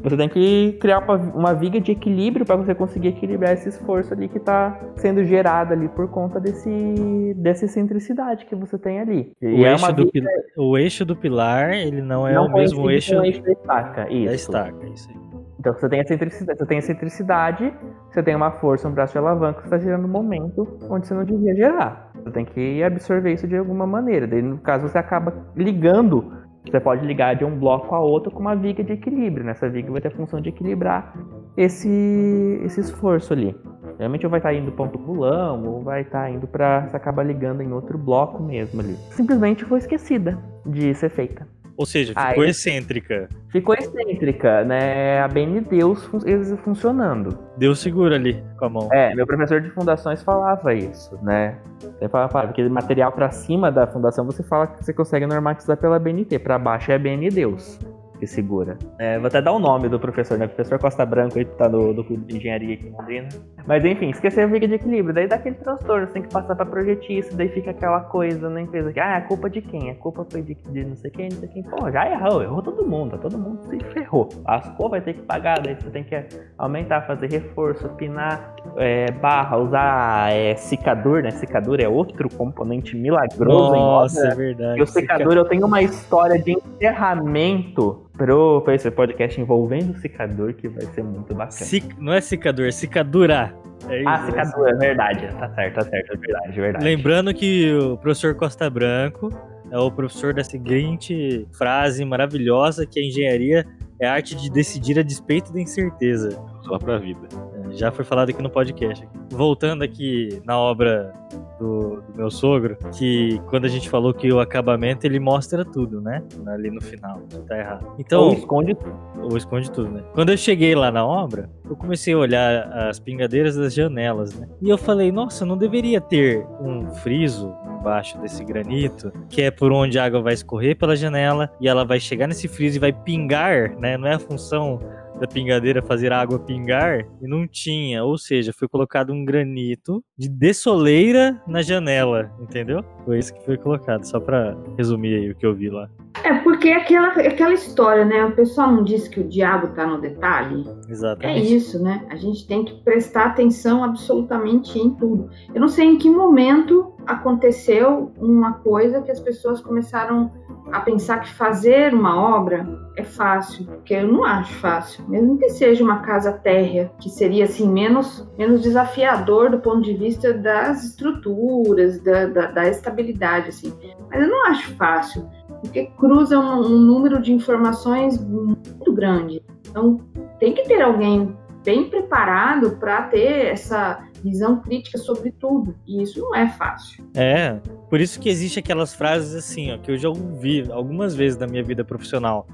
[0.02, 1.00] você tem que criar
[1.36, 5.74] uma, viga de equilíbrio para você conseguir equilibrar esse esforço ali que está sendo gerado
[5.74, 9.32] ali por conta desse, dessa excentricidade que você tem ali.
[9.42, 10.30] O, é eixo, do viga...
[10.58, 13.18] o eixo do pilar, ele não é não o mesmo eixo...
[13.18, 14.12] o eixo da estaca.
[14.12, 14.26] Isso.
[14.26, 15.22] Da estaca, isso aí.
[15.62, 17.74] Então você tem excentricidade, você tem excentricidade,
[18.10, 21.14] você tem uma força, um braço de alavanca que está gerando um momento onde você
[21.14, 22.12] não devia gerar.
[22.16, 24.26] Você tem que absorver isso de alguma maneira.
[24.26, 26.34] Daí, no caso, você acaba ligando
[26.66, 29.44] Você pode ligar de um bloco a outro com uma viga de equilíbrio.
[29.46, 31.14] Nessa viga vai ter a função de equilibrar
[31.58, 33.56] esse, esse esforço ali.
[33.98, 36.88] Geralmente ou vai estar indo para um tubulão, ou vai estar indo para.
[36.88, 38.96] Você acaba ligando em outro bloco mesmo ali.
[39.12, 41.48] Simplesmente foi esquecida de ser feita.
[41.78, 43.30] Ou seja, ficou Aí, excêntrica.
[43.50, 45.20] Ficou excêntrica, né?
[45.22, 46.20] A BN Deus fun
[46.64, 47.38] funcionando.
[47.58, 48.90] Deus segura ali com a mão.
[48.92, 51.58] É, meu professor de fundações falava isso, né?
[52.00, 56.00] Ele falava, porque material para cima da fundação você fala que você consegue normatizar pela
[56.00, 57.80] BNT, para baixo é a BN Deus
[58.22, 58.78] que segura.
[59.00, 60.46] É, vou até dar o nome do professor, né?
[60.46, 63.30] O professor Costa Branco aí tá no, do clube de engenharia aqui em Londrina.
[63.66, 65.12] Mas enfim, esquecer a viga de equilíbrio.
[65.12, 68.62] Daí dá aquele transtorno, você tem que passar pra projetista, daí fica aquela coisa na
[68.62, 69.90] empresa que, ah, a culpa de quem?
[69.90, 71.64] A culpa foi de, de não sei quem, não sei quem.
[71.64, 74.30] Pô, já errou, errou todo mundo, todo mundo se ferrou.
[74.46, 76.24] Lascou, vai ter que pagar, daí você tem que
[76.60, 81.32] aumentar, fazer reforço, pinar, é, barra, usar é, secador, né?
[81.32, 84.80] Secador é outro componente milagroso Nossa, em é verdade.
[84.80, 89.98] E o secador, eu tenho uma história de encerramento pro, pra esse podcast envolvendo o
[89.98, 91.52] secador que vai ser muito bacana.
[91.52, 93.54] Cic, não é secador, é secadura.
[93.90, 95.28] É ah, secador, é verdade.
[95.28, 96.86] Tá certo, tá certo, é verdade, é verdade.
[96.86, 99.30] Lembrando que o professor Costa Branco
[99.72, 103.66] é o professor da seguinte frase maravilhosa que a engenharia
[104.00, 106.30] é a arte de decidir a despeito da incerteza.
[106.64, 107.28] Só pra vida.
[107.70, 109.08] É, já foi falado aqui no podcast.
[109.30, 111.14] Voltando aqui na obra
[111.62, 116.02] do, do, meu sogro, que quando a gente falou que o acabamento ele mostra tudo,
[116.02, 116.24] né?
[116.48, 117.94] Ali no final, tá errado.
[118.00, 119.00] Então, ou esconde tudo.
[119.22, 120.04] Ou esconde tudo, né?
[120.14, 124.48] Quando eu cheguei lá na obra, eu comecei a olhar as pingadeiras das janelas, né?
[124.62, 129.72] E eu falei, nossa, não deveria ter um friso embaixo desse granito, que é por
[129.72, 132.92] onde a água vai escorrer pela janela e ela vai chegar nesse friso e vai
[132.92, 133.98] pingar, né?
[133.98, 134.80] Não é a função
[135.22, 140.04] da pingadeira fazer a água pingar e não tinha, ou seja, foi colocado um granito
[140.18, 142.84] de dessoleira na janela, entendeu?
[143.06, 145.88] Foi isso que foi colocado, só para resumir aí o que eu vi lá.
[146.24, 148.26] É, porque é aquela, aquela história, né?
[148.26, 150.66] O pessoal não disse que o diabo tá no detalhe.
[150.90, 151.40] Exatamente.
[151.40, 152.06] É isso, né?
[152.10, 155.30] A gente tem que prestar atenção absolutamente em tudo.
[155.54, 160.32] Eu não sei em que momento aconteceu uma coisa que as pessoas começaram
[160.72, 165.50] a pensar que fazer uma obra é fácil, porque eu não acho fácil, mesmo que
[165.50, 170.84] seja uma casa térrea, que seria assim menos, menos desafiador do ponto de vista das
[170.84, 173.74] estruturas, da, da, da estabilidade, assim.
[174.10, 175.30] Mas eu não acho fácil,
[175.62, 179.44] porque cruza um, um número de informações muito grande.
[179.70, 180.00] Então
[180.40, 185.76] tem que ter alguém bem preparado para ter essa visão crítica sobre tudo.
[185.88, 187.06] E isso não é fácil.
[187.16, 187.60] É,
[187.90, 191.48] por isso que existe aquelas frases assim, ó, que eu já ouvi algumas vezes na
[191.48, 192.48] minha vida profissional.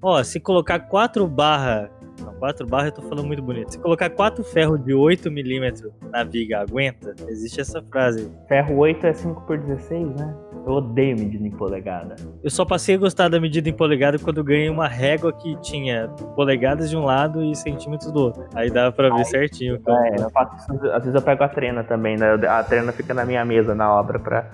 [0.00, 1.90] Ó, se colocar quatro barra
[2.22, 3.72] não, 4 barras eu tô falando muito bonito.
[3.72, 7.14] Se colocar 4 ferros de 8 milímetros na viga, aguenta?
[7.28, 8.30] Existe essa frase.
[8.48, 10.36] Ferro 8 é 5 por 16, né?
[10.66, 12.16] Eu odeio medida em polegada.
[12.42, 15.54] Eu só passei a gostar da medida em polegada quando eu ganhei uma régua que
[15.60, 18.44] tinha polegadas de um lado e centímetros do outro.
[18.54, 19.80] Aí dava pra ver Aí, certinho.
[19.86, 22.32] É, eu faço, às vezes eu pego a trena também, né?
[22.48, 24.50] A trena fica na minha mesa na obra pra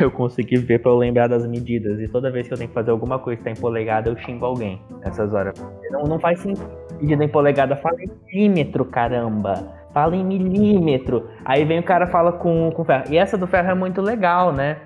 [0.00, 2.00] eu conseguir ver pra eu lembrar das medidas.
[2.00, 4.16] E toda vez que eu tenho que fazer alguma coisa que tá em polegada, eu
[4.16, 5.54] xingo alguém nessas horas.
[5.90, 6.70] Não, não faz sentido.
[7.00, 9.82] Medida em polegada, fala em milímetro, caramba.
[9.92, 11.28] Fala em milímetro.
[11.44, 13.04] Aí vem o cara fala com, com ferro.
[13.10, 14.78] E essa do ferro é muito legal, né?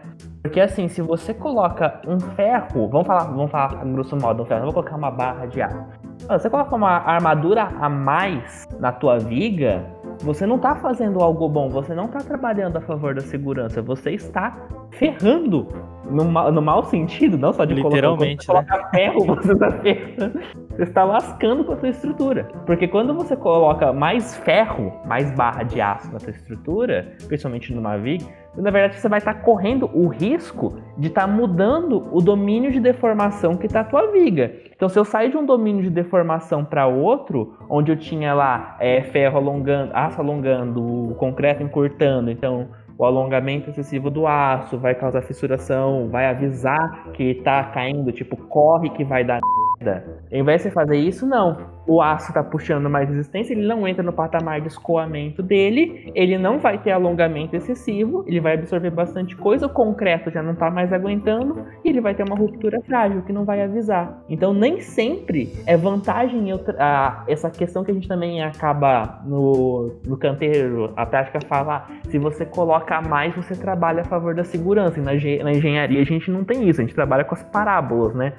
[0.47, 4.61] Porque assim, se você coloca um ferro, vamos falar, vamos falar grosso modo um ferro,
[4.61, 5.85] não vou colocar uma barra de aço.
[6.29, 9.85] Você coloca uma armadura a mais na tua viga,
[10.23, 14.13] você não está fazendo algo bom, você não está trabalhando a favor da segurança, você
[14.13, 14.57] está
[14.93, 15.67] ferrando
[16.09, 18.89] no, no mau sentido, não só de Literalmente, colocar, né?
[18.95, 20.41] ferro, você está ferrando.
[20.71, 22.45] Você está lascando com a sua estrutura.
[22.67, 27.97] Porque quando você coloca mais ferro, mais barra de aço na sua estrutura, principalmente numa
[27.97, 28.27] viga,
[28.63, 33.57] na verdade você vai estar correndo o risco de estar mudando o domínio de deformação
[33.57, 34.53] que está a tua viga.
[34.75, 38.77] Então, se eu sair de um domínio de deformação para outro, onde eu tinha lá
[38.81, 44.95] é, ferro alongando, aço alongando, o concreto encurtando, então o alongamento excessivo do aço vai
[44.95, 49.41] causar fissuração, vai avisar que está caindo, tipo, corre que vai dar
[49.79, 50.23] merda.
[50.33, 53.87] Em vez de você fazer isso, não o aço está puxando mais resistência, ele não
[53.87, 58.91] entra no patamar de escoamento dele, ele não vai ter alongamento excessivo, ele vai absorver
[58.91, 62.81] bastante coisa, o concreto já não está mais aguentando e ele vai ter uma ruptura
[62.83, 64.23] frágil que não vai avisar.
[64.29, 66.57] Então nem sempre é vantagem eu
[67.27, 72.45] essa questão que a gente também acaba no, no canteiro, a prática fala, se você
[72.45, 74.99] coloca mais, você trabalha a favor da segurança.
[74.99, 78.15] E na, na engenharia a gente não tem isso, a gente trabalha com as parábolas,
[78.15, 78.33] né?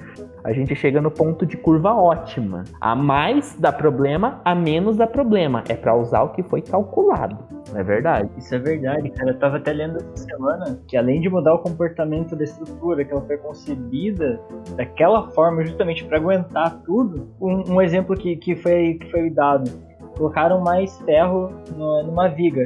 [0.44, 2.64] A gente chega no ponto de curva ótima.
[2.80, 5.64] A mais dá problema, a menos dá problema.
[5.68, 7.36] É para usar o que foi calculado.
[7.74, 8.30] É verdade.
[8.36, 9.30] Isso é verdade, cara.
[9.30, 13.12] Eu tava até lendo essa semana que além de mudar o comportamento da estrutura, que
[13.12, 14.40] ela foi concebida
[14.76, 19.70] daquela forma justamente para aguentar tudo, um, um, exemplo que, que, foi, que foi dado.
[20.16, 22.64] Colocaram mais ferro no, numa viga.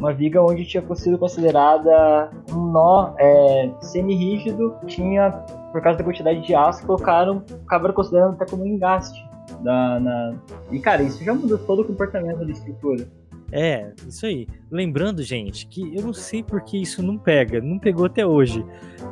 [0.00, 5.30] Uma viga onde tinha sido considerada um nó é, semi-rígido, tinha,
[5.72, 9.28] por causa da quantidade de aço, colocaram, acabaram considerando até como um engaste.
[9.62, 10.34] Da, na...
[10.70, 13.06] E cara, isso já mudou todo o comportamento da estrutura.
[13.52, 14.46] É, isso aí.
[14.70, 18.64] Lembrando, gente, que eu não sei porque isso não pega, não pegou até hoje.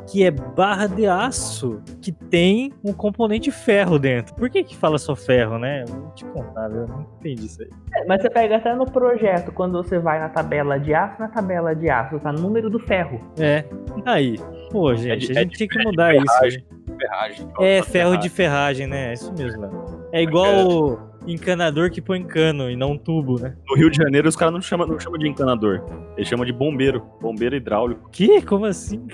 [0.07, 4.33] Que é barra de aço que tem um componente ferro dentro.
[4.35, 5.83] Por que que fala só ferro, né?
[5.87, 7.69] Eu vou te contar, eu não entendi isso aí.
[7.95, 11.27] É, mas você pega até no projeto, quando você vai na tabela de aço, na
[11.27, 13.19] tabela de aço tá no número do ferro.
[13.37, 13.65] É,
[14.05, 14.37] aí.
[14.71, 16.25] Pô, gente, é de, a gente é tinha que mudar isso.
[16.39, 16.65] Ferragem,
[16.97, 19.09] ferragem, é, ferro de ferragem, né?
[19.09, 20.09] É isso mesmo, Léo.
[20.11, 23.55] É igual encanador que põe cano e não tubo, né?
[23.67, 25.83] No Rio de Janeiro os caras não chamam não chama de encanador.
[26.15, 27.03] Eles chamam de bombeiro.
[27.21, 28.09] Bombeiro hidráulico.
[28.11, 28.41] Que?
[28.41, 29.05] Como assim?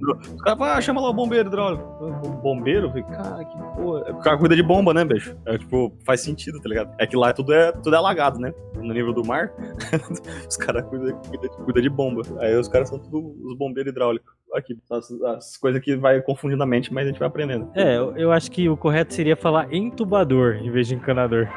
[0.00, 1.84] os caras falam, ah, chama lá o bombeiro hidráulico.
[2.42, 2.88] Bombeiro?
[2.88, 4.12] falei, cara, que porra.
[4.12, 5.36] O cara cuida de bomba, né, bicho?
[5.46, 6.94] É, tipo, faz sentido, tá ligado?
[6.98, 8.52] É que lá tudo é, tudo é alagado, né?
[8.74, 9.52] No nível do mar.
[10.48, 12.22] os caras cuidam cuida, cuida de bomba.
[12.40, 16.62] Aí os caras são tudo os bombeiros hidráulicos aqui, as, as, coisas que vai confundindo
[16.62, 17.70] a mente, mas a gente vai aprendendo.
[17.74, 21.48] É, eu, eu acho que o correto seria falar entubador em vez de encanador.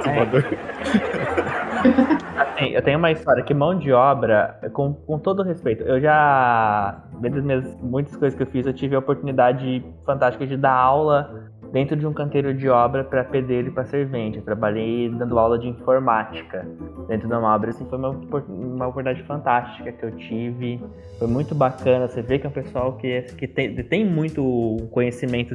[0.00, 0.44] entubador.
[2.56, 7.04] Assim, eu tenho uma história que mão de obra, com, com todo respeito, eu já,
[7.20, 11.50] dentre minhas muitas coisas que eu fiz, eu tive a oportunidade fantástica de dar aula
[11.72, 14.38] dentro de um canteiro de obra para pedreiro e para servente.
[14.38, 16.66] Eu trabalhei dando aula de informática
[17.08, 17.70] dentro de uma obra.
[17.70, 20.80] Assim, foi uma, uma oportunidade fantástica que eu tive.
[21.18, 22.08] Foi muito bacana.
[22.08, 25.54] Você vê que é um pessoal que, que tem, tem muito conhecimento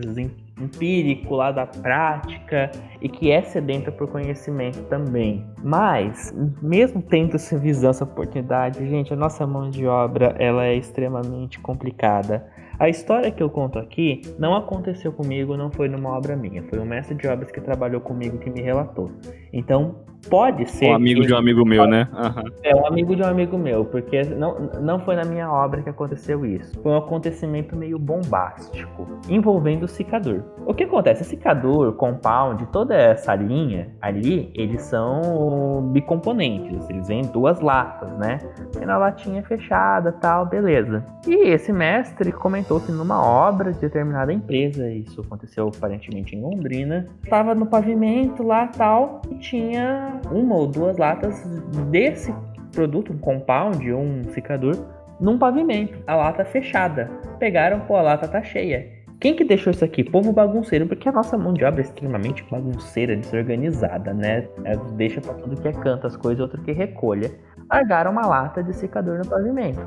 [0.59, 5.45] empírico lá da prática e que é sedento por conhecimento também.
[5.63, 10.75] Mas, mesmo tendo essa visão, essa oportunidade, gente, a nossa mão de obra ela é
[10.75, 12.45] extremamente complicada.
[12.81, 16.63] A história que eu conto aqui não aconteceu comigo, não foi numa obra minha.
[16.63, 19.11] Foi um mestre de obras que trabalhou comigo que me relatou.
[19.53, 19.97] Então,
[20.29, 20.89] pode ser.
[20.89, 21.27] Um amigo que...
[21.27, 22.07] de um amigo meu, né?
[22.13, 22.51] Uhum.
[22.63, 25.89] É, um amigo de um amigo meu, porque não, não foi na minha obra que
[25.89, 26.79] aconteceu isso.
[26.81, 30.41] Foi um acontecimento meio bombástico, envolvendo o cicador.
[30.65, 31.23] O que acontece?
[31.23, 36.89] Cicador, compound, toda essa linha ali, eles são bicomponentes.
[36.89, 38.39] Eles vêm duas latas, né?
[38.81, 41.03] E na latinha fechada tal, beleza.
[41.27, 47.07] E esse mestre comentou que numa obra de determinada empresa, isso aconteceu aparentemente em Londrina,
[47.23, 51.43] estava no pavimento lá tal, e tinha uma ou duas latas
[51.89, 52.33] desse
[52.71, 54.75] produto, um compound ou um secador,
[55.19, 57.09] num pavimento, a lata fechada.
[57.37, 59.00] Pegaram, pô, a lata tá cheia.
[59.21, 60.03] Quem que deixou isso aqui?
[60.03, 64.47] Povo bagunceiro, porque a nossa mão de obra é extremamente bagunceira, desorganizada, né?
[64.63, 67.31] É, deixa pra tudo que é canto as coisas, outro que recolha.
[67.71, 69.79] Largaram uma lata de secador no pavimento.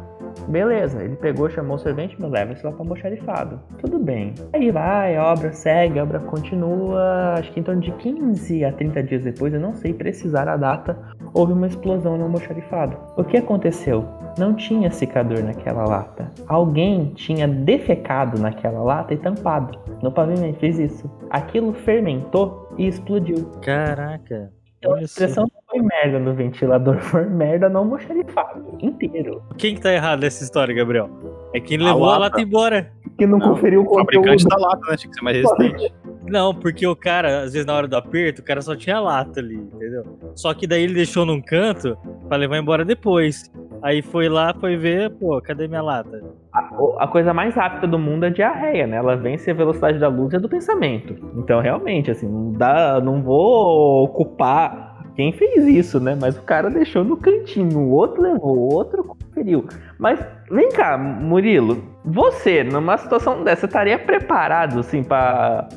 [0.48, 3.60] Beleza, ele pegou, chamou o servente, me leva isso lá para almoxarifado.
[3.78, 4.34] Tudo bem.
[4.52, 7.34] Aí vai, a obra segue, a obra continua.
[7.36, 10.56] Acho que em torno de 15 a 30 dias depois, eu não sei precisar a
[10.56, 10.96] data,
[11.32, 12.96] houve uma explosão no almoxarifado.
[13.16, 14.04] O que aconteceu?
[14.38, 16.30] Não tinha secador naquela lata.
[16.46, 19.78] Alguém tinha defecado naquela lata e tampado.
[20.02, 21.10] No pavimento fez isso.
[21.30, 23.50] Aquilo fermentou e explodiu.
[23.62, 24.52] Caraca.
[24.78, 29.42] Então a expressão não foi merda no ventilador, foi merda no almoxarifado inteiro.
[29.56, 31.08] Quem que tá errado nessa história, Gabriel?
[31.54, 32.92] É quem levou a lata, a lata embora.
[33.16, 34.08] Que não, não conferiu o conteúdo.
[34.08, 34.96] O fabricante da lata, né?
[34.96, 35.94] Tinha que ser mais resistente.
[36.26, 39.40] Não, porque o cara, às vezes na hora do aperto, o cara só tinha lata
[39.40, 40.04] ali, entendeu?
[40.34, 41.96] Só que daí ele deixou num canto
[42.28, 43.50] para levar embora depois.
[43.82, 46.22] Aí foi lá, foi ver, pô, cadê minha lata?
[46.52, 46.70] A,
[47.00, 48.96] a, coisa mais rápida do mundo é a diarreia, né?
[48.96, 51.14] Ela vence a velocidade da luz e a do pensamento.
[51.36, 56.16] Então, realmente, assim, não dá, não vou ocupar quem fez isso, né?
[56.18, 59.64] Mas o cara deixou no cantinho, o outro levou, o outro conferiu.
[59.98, 65.68] Mas vem cá, Murilo, você, numa situação dessa, estaria preparado, assim, para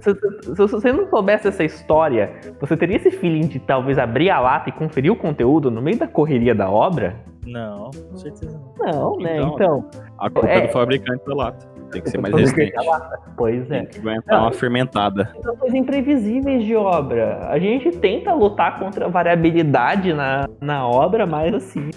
[0.00, 4.30] se, se, se, você não soubesse essa história, você teria esse feeling de talvez abrir
[4.30, 7.16] a lata e conferir o conteúdo no meio da correria da obra?
[7.44, 8.92] Não, com certeza não.
[8.92, 9.38] Não, né?
[9.38, 11.75] Então, então a culpa é, é do fabricante da lata.
[11.96, 12.72] Tem que ser mais resistente.
[13.36, 13.80] Pois é.
[13.80, 15.32] Tem que aguentar uma fermentada.
[15.42, 17.48] São coisas imprevisíveis de obra.
[17.48, 21.90] A gente tenta lutar contra a variabilidade na, na obra, mas assim,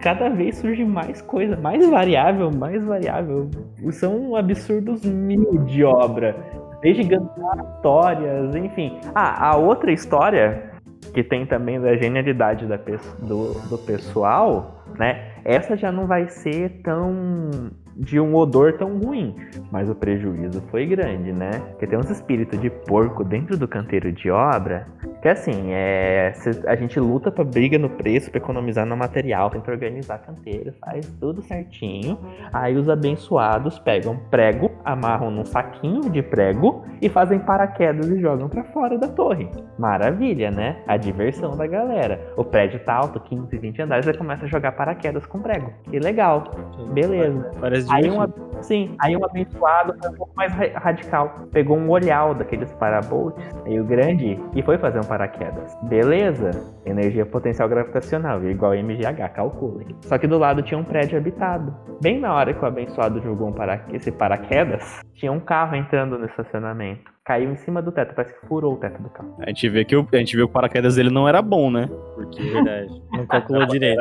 [0.00, 3.48] cada vez surge mais coisa, mais variável, mais variável.
[3.92, 6.36] São absurdos mil de obra.
[6.82, 8.98] Desde histórias, enfim.
[9.14, 10.72] Ah, a outra história
[11.12, 15.32] que tem também da genialidade da, do, do pessoal, né?
[15.44, 19.34] Essa já não vai ser tão de um odor tão ruim,
[19.70, 21.50] mas o prejuízo foi grande, né?
[21.70, 24.86] Porque tem uns espíritos de porco dentro do canteiro de obra
[25.22, 26.32] Que assim, é,
[26.66, 31.06] a gente luta pra briga no preço, pra economizar no material, tenta organizar canteiro, faz
[31.18, 32.18] tudo certinho.
[32.52, 38.48] Aí os abençoados pegam prego, amarram num saquinho de prego e fazem paraquedas e jogam
[38.48, 39.50] pra fora da torre.
[39.78, 40.76] Maravilha, né?
[40.86, 42.20] A diversão da galera.
[42.36, 45.70] O prédio tá alto, 15, 20 andares, aí começa a jogar paraquedas com prego.
[45.90, 46.44] Que legal.
[46.92, 47.50] Beleza.
[47.60, 51.34] Parece Aí um, sim, aí um abençoado foi um pouco mais ra- radical.
[51.52, 55.76] Pegou um olhal daqueles parabolts, meio grande, e foi fazer um paraquedas.
[55.82, 56.50] Beleza.
[56.86, 59.88] Energia potencial gravitacional, igual MGH, calculem.
[60.02, 61.74] Só que do lado tinha um prédio habitado.
[62.00, 63.80] Bem na hora que o abençoado jogou um para...
[63.92, 64.75] esse paraquedas,
[65.14, 67.15] tinha um carro entrando no estacionamento.
[67.26, 69.34] Caiu em cima do teto, parece que furou o teto do carro.
[69.40, 71.70] A gente vê que o, a gente vê que o paraquedas dele não era bom,
[71.72, 71.88] né?
[72.14, 73.02] Porque É verdade.
[73.12, 74.00] Não calculou direito.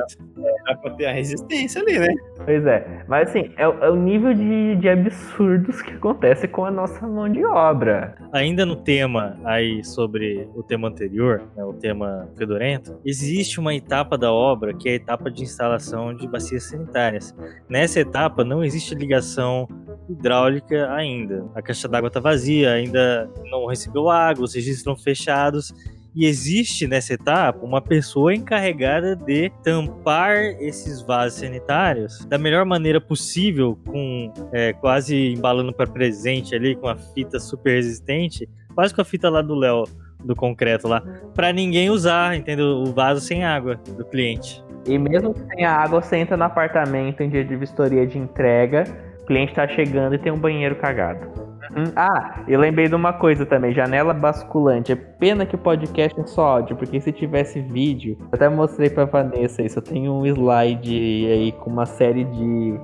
[0.68, 2.14] era pra ter a resistência ali, né?
[2.46, 6.66] Pois é, mas assim, é, o- é o nível de, de absurdos que acontece com
[6.66, 8.16] a nossa mão de obra.
[8.32, 14.18] Ainda no tema aí sobre o tema anterior, né, o tema fedorento, existe uma etapa
[14.20, 17.36] da obra que é a etapa de instalação de bacias sanitárias.
[17.68, 19.68] Nessa etapa não existe ligação
[20.08, 21.46] hidráulica ainda.
[21.56, 23.15] A caixa d'água está vazia, ainda
[23.50, 25.74] não recebeu água, os registros estão fechados.
[26.16, 33.02] E existe nessa etapa uma pessoa encarregada de tampar esses vasos sanitários da melhor maneira
[33.02, 39.02] possível, com é, quase embalando para presente ali, com a fita super resistente, quase com
[39.02, 39.84] a fita lá do Léo,
[40.24, 41.04] do concreto lá,
[41.34, 42.82] para ninguém usar, entendeu?
[42.82, 44.64] O vaso sem água do cliente.
[44.88, 48.86] E mesmo tenha água, você entra no apartamento em dia de vistoria de entrega,
[49.22, 51.55] o cliente tá chegando e tem um banheiro cagado.
[51.76, 51.92] Uhum.
[51.96, 54.94] Ah, eu lembrei de uma coisa também, janela basculante.
[54.94, 58.90] É pena que o podcast é só áudio, porque se tivesse vídeo, eu até mostrei
[58.90, 59.80] pra Vanessa isso.
[59.80, 62.80] Eu tenho um slide aí com uma série de.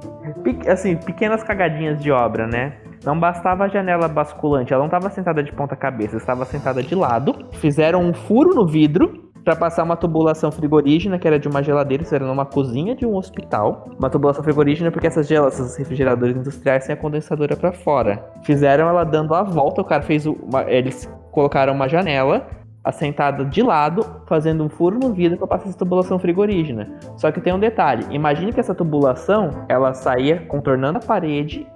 [0.67, 2.73] Assim, pequenas cagadinhas de obra, né?
[3.05, 6.93] Não bastava a janela basculante, ela não estava sentada de ponta cabeça, estava sentada de
[6.93, 7.33] lado.
[7.53, 12.03] Fizeram um furo no vidro para passar uma tubulação frigorígena, que era de uma geladeira,
[12.03, 13.89] isso era numa cozinha de um hospital.
[13.97, 18.23] Uma tubulação frigorígena porque essas, gel- esses refrigeradores industriais têm a condensadora para fora.
[18.43, 22.47] Fizeram ela dando a volta, o cara fez uma, eles colocaram uma janela
[22.83, 26.89] assentada de lado, fazendo um furo no vidro para passar essa tubulação frigorígena.
[27.15, 31.67] Só que tem um detalhe, imagine que essa tubulação, ela saía contornando a parede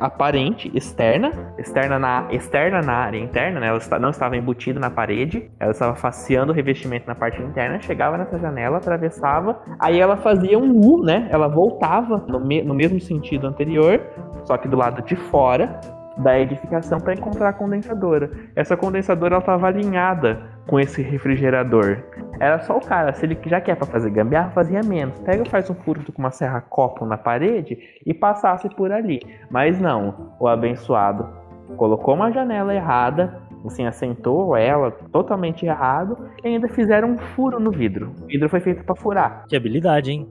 [0.00, 3.68] aparente, externa, externa na, externa na área interna, né?
[3.68, 8.16] Ela não estava embutida na parede, ela estava faceando o revestimento na parte interna, chegava
[8.16, 11.28] nessa janela, atravessava, aí ela fazia um U, né?
[11.30, 14.00] Ela voltava no, me- no mesmo sentido anterior,
[14.44, 15.80] só que do lado de fora
[16.18, 18.30] da edificação para encontrar a condensadora.
[18.54, 21.98] Essa condensadora estava alinhada com esse refrigerador.
[22.38, 25.18] Era só o cara, se ele já quer para fazer gambiarra, fazia menos.
[25.20, 29.20] Pega, faz um furo com uma serra copo na parede e passasse por ali.
[29.50, 31.28] Mas não, o abençoado
[31.76, 37.70] colocou uma janela errada, assim, assentou ela totalmente errado e ainda fizeram um furo no
[37.70, 38.12] vidro.
[38.22, 39.44] O vidro foi feito para furar.
[39.48, 40.28] Que habilidade, hein?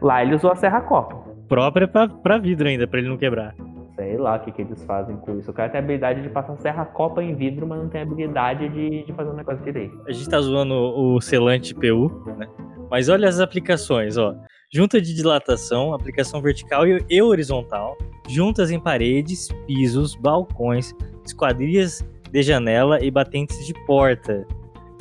[0.00, 1.28] Lá ele usou a serra copo.
[1.48, 3.54] Própria pra vidro ainda, pra ele não quebrar.
[4.00, 5.50] Sei lá o que, que eles fazem com isso.
[5.50, 8.04] O cara tem a habilidade de passar serra copa em vidro, mas não tem a
[8.04, 10.00] habilidade de, de fazer um negócio direito.
[10.08, 12.48] A gente tá zoando o selante PU, né?
[12.90, 14.34] Mas olha as aplicações, ó.
[14.72, 23.04] Junta de dilatação, aplicação vertical e horizontal, juntas em paredes, pisos, balcões, esquadrias de janela
[23.04, 24.46] e batentes de porta.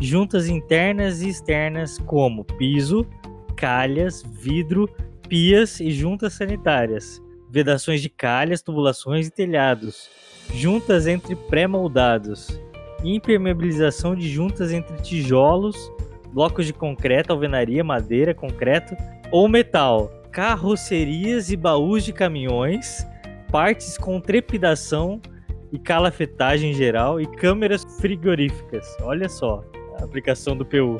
[0.01, 3.05] Juntas internas e externas como piso,
[3.55, 4.89] calhas, vidro,
[5.29, 7.21] pias e juntas sanitárias.
[7.49, 10.09] Vedações de calhas, tubulações e telhados.
[10.53, 12.59] Juntas entre pré-moldados
[13.03, 15.91] impermeabilização de juntas entre tijolos,
[16.33, 18.95] blocos de concreto, alvenaria, madeira, concreto
[19.31, 23.05] ou metal, carrocerias e baús de caminhões,
[23.51, 25.21] partes com trepidação
[25.71, 28.85] e calafetagem geral e câmeras frigoríficas.
[29.01, 29.63] Olha só
[29.99, 30.97] a aplicação do PU.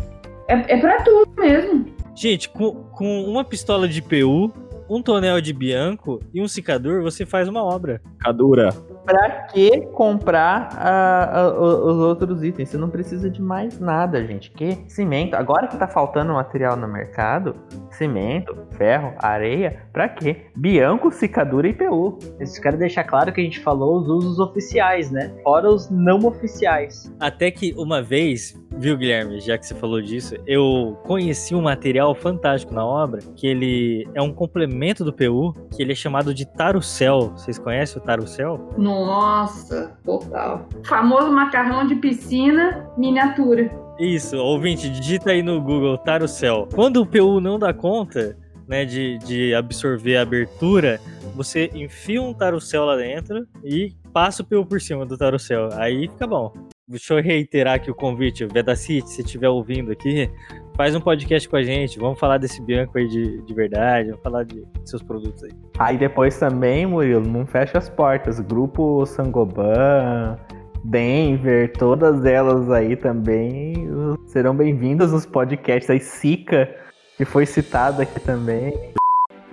[0.48, 1.86] É, é pra tudo mesmo.
[2.16, 4.52] Gente, com, com uma pistola de PU,
[4.90, 8.02] um tonel de bianco e um secador, você faz uma obra.
[8.20, 8.70] Cadura.
[9.06, 12.70] Pra que comprar a- a- os outros itens?
[12.70, 14.52] Você não precisa de mais nada, gente.
[14.52, 15.36] Que cimento.
[15.36, 17.56] Agora que tá faltando material no mercado,
[17.92, 20.46] cimento, ferro, areia, pra quê?
[20.56, 22.20] Bianco, secadura e PU.
[22.40, 25.34] Eu quero deixar claro que a gente falou os usos oficiais, né?
[25.44, 27.12] Fora os não oficiais.
[27.20, 32.14] Até que uma vez, viu, Guilherme, já que você falou disso, eu conheci um material
[32.14, 36.46] fantástico na obra, que ele é um complemento do PU, que ele é chamado de
[36.46, 37.32] tarucel.
[37.36, 38.70] Vocês conhecem o tarucel?
[38.90, 40.68] Nossa, total.
[40.84, 43.72] Famoso macarrão de piscina miniatura.
[44.00, 46.68] Isso, ouvinte, digita aí no Google tarucel.
[46.74, 48.38] Quando o PU não dá conta,
[48.68, 51.02] né, de, de absorver a abertura,
[51.36, 55.70] você enfia um tarucel lá dentro e passa o PU por cima do tarucel.
[55.74, 56.54] Aí fica bom.
[56.90, 58.46] Deixa eu reiterar aqui o convite.
[58.46, 60.30] Vedacity, se estiver ouvindo aqui,
[60.76, 62.00] faz um podcast com a gente.
[62.00, 65.52] Vamos falar desse Bianco aí de, de verdade, vamos falar de seus produtos aí.
[65.78, 68.40] Aí depois também, Murilo, não fecha as portas.
[68.40, 70.36] Grupo Sangoban,
[70.84, 73.88] Denver, todas elas aí também
[74.26, 75.90] serão bem-vindas nos podcasts.
[75.92, 76.76] Aí Sica,
[77.18, 78.74] que foi citado aqui também.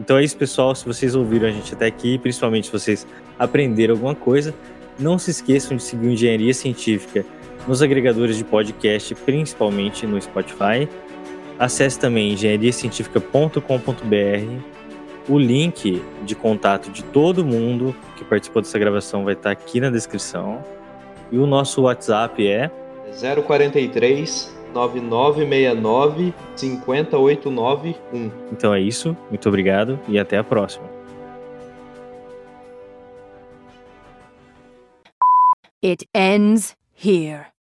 [0.01, 0.74] Então é isso, pessoal.
[0.74, 3.07] Se vocês ouviram a gente até aqui, principalmente se vocês
[3.39, 4.55] aprenderam alguma coisa,
[4.99, 7.24] não se esqueçam de seguir o Engenharia Científica
[7.66, 10.88] nos agregadores de podcast, principalmente no Spotify.
[11.59, 14.76] Acesse também engenhariacientifica.com.br.
[15.28, 19.90] O link de contato de todo mundo que participou dessa gravação vai estar aqui na
[19.90, 20.62] descrição.
[21.32, 22.70] E o nosso WhatsApp é
[23.44, 28.30] 043 9969 50891.
[28.53, 29.16] Então é isso.
[29.28, 30.95] Muito obrigado e até a próxima.
[35.83, 37.53] It ends here.